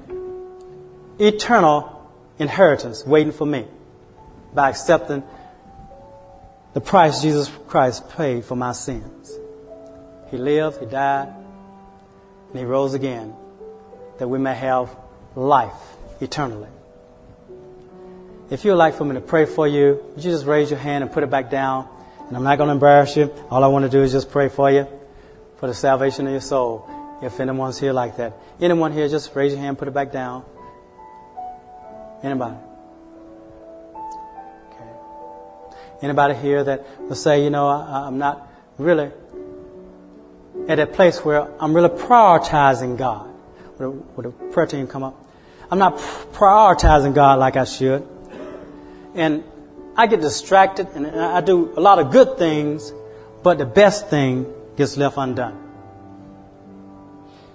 eternal 1.20 2.10
inheritance 2.36 3.06
waiting 3.06 3.32
for 3.32 3.46
me 3.46 3.68
by 4.52 4.70
accepting 4.70 5.22
the 6.76 6.80
price 6.82 7.22
Jesus 7.22 7.50
Christ 7.68 8.06
paid 8.10 8.44
for 8.44 8.54
my 8.54 8.72
sins. 8.72 9.32
He 10.30 10.36
lived, 10.36 10.78
He 10.78 10.84
died, 10.84 11.32
and 12.50 12.58
He 12.58 12.66
rose 12.66 12.92
again 12.92 13.34
that 14.18 14.28
we 14.28 14.38
may 14.38 14.54
have 14.54 14.94
life 15.34 15.72
eternally. 16.20 16.68
If 18.50 18.66
you'd 18.66 18.74
like 18.74 18.92
for 18.92 19.06
me 19.06 19.14
to 19.14 19.22
pray 19.22 19.46
for 19.46 19.66
you, 19.66 20.04
would 20.14 20.22
you 20.22 20.30
just 20.30 20.44
raise 20.44 20.70
your 20.70 20.78
hand 20.78 21.02
and 21.02 21.10
put 21.10 21.22
it 21.22 21.30
back 21.30 21.50
down? 21.50 21.88
And 22.28 22.36
I'm 22.36 22.44
not 22.44 22.58
going 22.58 22.68
to 22.68 22.74
embarrass 22.74 23.16
you. 23.16 23.32
All 23.48 23.64
I 23.64 23.68
want 23.68 23.86
to 23.86 23.90
do 23.90 24.02
is 24.02 24.12
just 24.12 24.30
pray 24.30 24.50
for 24.50 24.70
you 24.70 24.86
for 25.56 25.68
the 25.68 25.74
salvation 25.74 26.26
of 26.26 26.32
your 26.32 26.42
soul. 26.42 26.86
If 27.22 27.40
anyone's 27.40 27.78
here 27.78 27.94
like 27.94 28.18
that. 28.18 28.36
Anyone 28.60 28.92
here, 28.92 29.08
just 29.08 29.34
raise 29.34 29.52
your 29.52 29.62
hand, 29.62 29.78
put 29.78 29.88
it 29.88 29.94
back 29.94 30.12
down. 30.12 30.44
Anybody? 32.22 32.56
Anybody 36.02 36.34
here 36.34 36.62
that 36.62 37.00
will 37.00 37.16
say, 37.16 37.42
you 37.42 37.50
know, 37.50 37.68
I, 37.68 38.06
I'm 38.06 38.18
not 38.18 38.46
really 38.78 39.10
at 40.68 40.78
a 40.78 40.86
place 40.86 41.24
where 41.24 41.48
I'm 41.60 41.74
really 41.74 41.88
prioritizing 41.88 42.96
God. 42.96 43.28
Would 43.78 44.24
the 44.24 44.30
prayer 44.30 44.66
team 44.66 44.86
come 44.86 45.02
up? 45.02 45.22
I'm 45.70 45.78
not 45.78 45.96
prioritizing 45.96 47.14
God 47.14 47.38
like 47.38 47.56
I 47.56 47.64
should. 47.64 48.06
And 49.14 49.44
I 49.96 50.06
get 50.06 50.20
distracted 50.20 50.88
and 50.94 51.06
I 51.06 51.40
do 51.40 51.72
a 51.76 51.80
lot 51.80 51.98
of 51.98 52.10
good 52.10 52.38
things, 52.38 52.92
but 53.42 53.58
the 53.58 53.66
best 53.66 54.08
thing 54.08 54.52
gets 54.76 54.96
left 54.96 55.16
undone. 55.16 55.62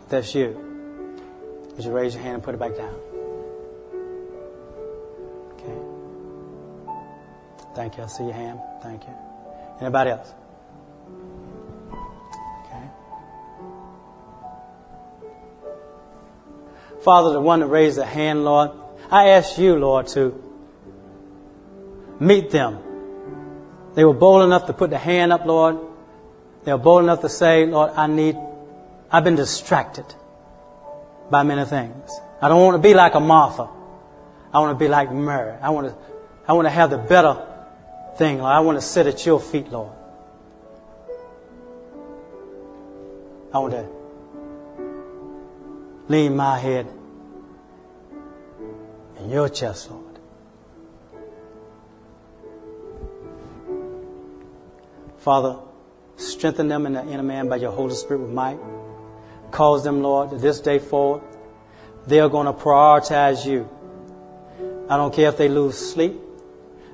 That's 0.10 0.34
you. 0.36 0.58
Would 1.76 1.86
you 1.86 1.92
raise 1.92 2.16
your 2.16 2.24
hand 2.24 2.36
and 2.36 2.44
put 2.44 2.56
it 2.56 2.60
back 2.60 2.76
down? 2.76 2.96
Thank 7.74 7.98
you. 7.98 8.04
I 8.04 8.08
see 8.08 8.24
your 8.26 8.34
hand. 8.34 8.60
Thank 8.82 9.04
you. 9.04 9.14
Anybody 9.80 10.12
else? 10.12 10.34
Okay. 12.66 12.84
Father, 17.04 17.34
the 17.34 17.42
one 17.42 17.62
that 17.62 17.68
raised 17.68 17.98
the 17.98 18.06
hand, 18.06 18.44
Lord, 18.44 18.72
I 19.10 19.30
ask 19.30 19.58
you, 19.58 19.76
Lord, 19.76 20.08
to 20.08 20.42
meet 22.20 22.52
them. 22.52 22.80
They 23.96 24.06
were 24.06 24.14
bold 24.14 24.44
enough 24.44 24.68
to 24.68 24.74
put 24.74 24.90
the 24.90 24.98
hand 24.98 25.34
up, 25.34 25.46
Lord. 25.46 25.78
They 26.64 26.72
were 26.72 26.78
bold 26.78 27.04
enough 27.04 27.22
to 27.22 27.30
say, 27.30 27.66
Lord, 27.66 27.92
I 27.96 28.08
need, 28.08 28.38
I've 29.12 29.24
been 29.24 29.36
distracted 29.36 30.06
by 31.30 31.44
many 31.44 31.66
things. 31.66 32.12
I 32.42 32.50
don't 32.50 32.62
want 32.62 32.76
to 32.76 32.88
be 32.88 32.94
like 32.94 33.16
a 33.16 33.20
Martha. 33.20 33.68
I 34.54 34.60
want 34.60 34.78
to 34.78 34.84
be 34.84 34.88
like 34.88 35.12
Mary. 35.12 35.58
I 35.62 35.70
want 35.72 35.88
to, 35.88 35.96
I 36.48 36.54
want 36.54 36.66
to 36.68 36.70
have 36.70 36.90
the 36.90 36.98
better 36.98 37.48
thing, 38.18 38.40
Lord. 38.40 38.52
I 38.52 38.60
want 38.60 38.78
to 38.80 38.86
sit 38.86 39.08
at 39.08 39.26
your 39.26 39.40
feet, 39.40 39.72
Lord. 39.72 39.94
I 43.54 43.60
want 43.60 43.74
to 43.74 43.88
lean 46.08 46.36
my 46.36 46.58
head 46.58 46.88
in 49.20 49.30
your 49.30 49.50
chest, 49.50 49.90
Lord. 49.92 50.06
Father, 55.18 55.60
strengthen 56.16 56.68
them 56.68 56.86
in 56.86 56.94
the 56.94 57.02
inner 57.02 57.24
man 57.24 57.48
by 57.48 57.58
your 57.58 57.72
Holy 57.72 57.94
Spirit 57.94 58.22
with 58.22 58.32
might. 58.32 58.58
Cause 59.52 59.84
them, 59.84 60.02
Lord, 60.02 60.40
this 60.40 60.62
day 60.62 60.80
forward, 60.80 61.22
they 62.08 62.20
are 62.20 62.30
going 62.30 62.48
to 62.48 62.54
prioritize 62.54 63.46
you. 63.46 63.70
I 64.90 64.98
don't 64.98 65.14
care 65.14 65.30
if 65.30 65.38
they 65.38 65.50
lose 65.50 65.78
sleep. 65.78 66.20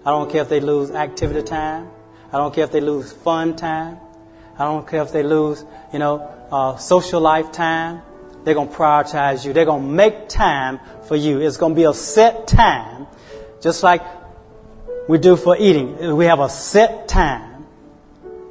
I 0.07 0.11
don't 0.11 0.31
care 0.31 0.41
if 0.41 0.47
they 0.47 0.61
lose 0.61 0.89
activity 0.91 1.43
time. 1.43 1.89
I 2.31 2.37
don't 2.37 2.55
care 2.55 2.63
if 2.63 2.71
they 2.71 2.79
lose 2.79 3.11
fun 3.11 3.57
time. 3.57 3.97
I 4.57 4.63
don't 4.63 4.87
care 4.87 5.01
if 5.01 5.11
they 5.11 5.21
lose, 5.21 5.65
you 5.91 5.99
know, 5.99 6.19
uh, 6.49 6.77
social 6.77 7.19
life 7.19 7.51
time. 7.51 8.01
They're 8.45 8.53
going 8.53 8.69
to 8.69 8.73
prioritize 8.73 9.45
you. 9.45 9.51
They're 9.51 9.65
going 9.65 9.83
to 9.83 9.89
make 9.89 10.29
time 10.29 10.79
for 11.09 11.17
you. 11.17 11.41
It's 11.41 11.57
going 11.57 11.73
to 11.73 11.75
be 11.75 11.83
a 11.83 11.93
set 11.93 12.47
time, 12.47 13.07
just 13.59 13.83
like 13.83 14.01
we 15.09 15.17
do 15.17 15.35
for 15.35 15.57
eating. 15.57 16.15
We 16.15 16.23
have 16.23 16.39
a 16.39 16.47
set 16.47 17.09
time. 17.09 17.65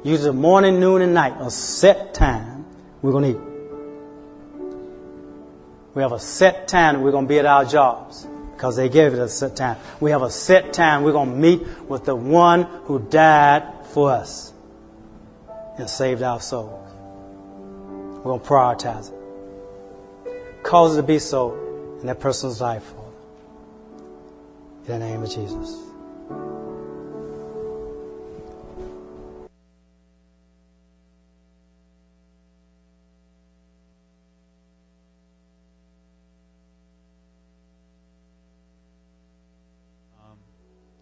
Usually 0.03 0.37
morning, 0.37 0.79
noon, 0.79 1.01
and 1.01 1.15
night, 1.15 1.37
a 1.39 1.49
set 1.49 2.13
time 2.13 2.67
we're 3.01 3.13
going 3.13 3.33
to 3.33 3.39
eat. 3.39 3.45
We 5.95 6.03
have 6.03 6.11
a 6.11 6.19
set 6.19 6.67
time 6.67 7.01
we're 7.01 7.09
going 7.09 7.25
to 7.25 7.29
be 7.29 7.39
at 7.39 7.47
our 7.47 7.65
jobs 7.65 8.27
because 8.57 8.75
they 8.75 8.89
gave 8.89 9.13
it 9.13 9.19
a 9.19 9.29
set 9.29 9.55
time. 9.55 9.77
We 9.99 10.09
have 10.09 10.23
a 10.23 10.31
set 10.31 10.73
time 10.73 11.03
we're 11.03 11.11
going 11.11 11.29
to 11.29 11.35
meet 11.35 11.61
with 11.87 12.05
the 12.05 12.15
one 12.15 12.63
who 12.85 12.97
died 12.97 13.85
for 13.93 14.09
us 14.09 14.51
and 15.77 15.87
saved 15.87 16.23
our 16.23 16.41
souls. 16.41 16.91
We're 18.17 18.23
going 18.23 18.39
to 18.39 18.45
prioritize 18.47 19.11
it. 19.11 20.63
Cause 20.63 20.97
it 20.97 21.01
to 21.01 21.07
be 21.07 21.19
so 21.19 21.53
in 22.01 22.07
that 22.07 22.19
person's 22.19 22.59
life, 22.59 22.83
Father. 22.83 23.03
In 24.87 24.99
the 24.99 25.05
name 25.05 25.21
of 25.21 25.29
Jesus. 25.29 25.86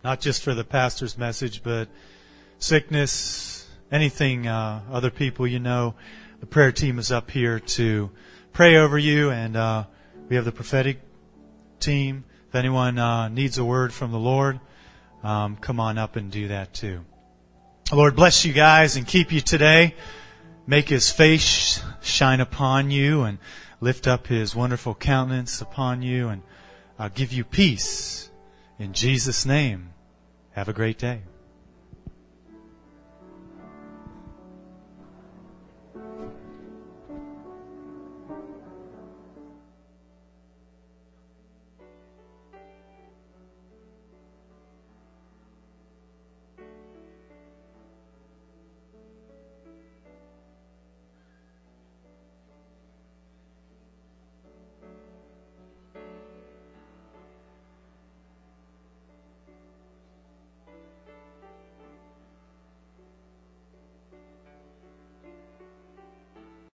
Not 0.06 0.20
just 0.22 0.43
for 0.43 0.53
the 0.53 0.64
pastor's 0.64 1.18
message, 1.18 1.64
but 1.64 1.88
sickness, 2.60 3.68
anything, 3.91 4.45
uh, 4.45 4.80
other 4.91 5.10
people 5.10 5.47
you 5.47 5.58
know, 5.58 5.95
the 6.41 6.45
prayer 6.45 6.72
team 6.72 6.99
is 6.99 7.12
up 7.12 7.32
here 7.32 7.60
to 7.60 8.12
pray 8.53 8.76
over 8.76 8.99
you, 8.99 9.32
and 9.32 9.58
uh, 9.58 9.84
we 10.30 10.36
have 10.36 10.45
the 10.45 10.51
prophetic 10.51 11.01
team. 11.80 12.24
If 12.47 12.53
anyone 12.53 12.99
uh, 12.99 13.30
needs 13.30 13.58
a 13.58 13.66
word 13.66 13.91
from 13.91 14.12
the 14.12 14.20
Lord, 14.20 14.60
um, 15.24 15.56
come 15.56 15.80
on 15.80 15.97
up 15.97 16.18
and 16.18 16.30
do 16.30 16.49
that 16.49 16.72
too. 16.72 17.03
Lord, 17.91 18.16
bless 18.16 18.45
you 18.45 18.53
guys 18.53 18.97
and 18.97 19.08
keep 19.08 19.32
you 19.32 19.41
today. 19.41 19.95
Make 20.68 20.88
his 20.88 21.10
face 21.10 21.84
shine 22.03 22.41
upon 22.41 22.91
you 22.91 23.24
and 23.24 23.39
lift 23.82 24.06
up 24.06 24.28
his 24.28 24.56
wonderful 24.56 24.93
countenance 24.93 25.62
upon 25.62 26.03
you 26.03 26.30
and 26.30 26.43
uh, 26.99 27.10
give 27.10 27.34
you 27.34 27.43
peace. 27.43 28.30
In 28.78 28.93
Jesus' 28.93 29.47
name, 29.47 29.94
have 30.56 30.70
a 30.70 30.74
great 30.74 30.97
day. 30.97 31.34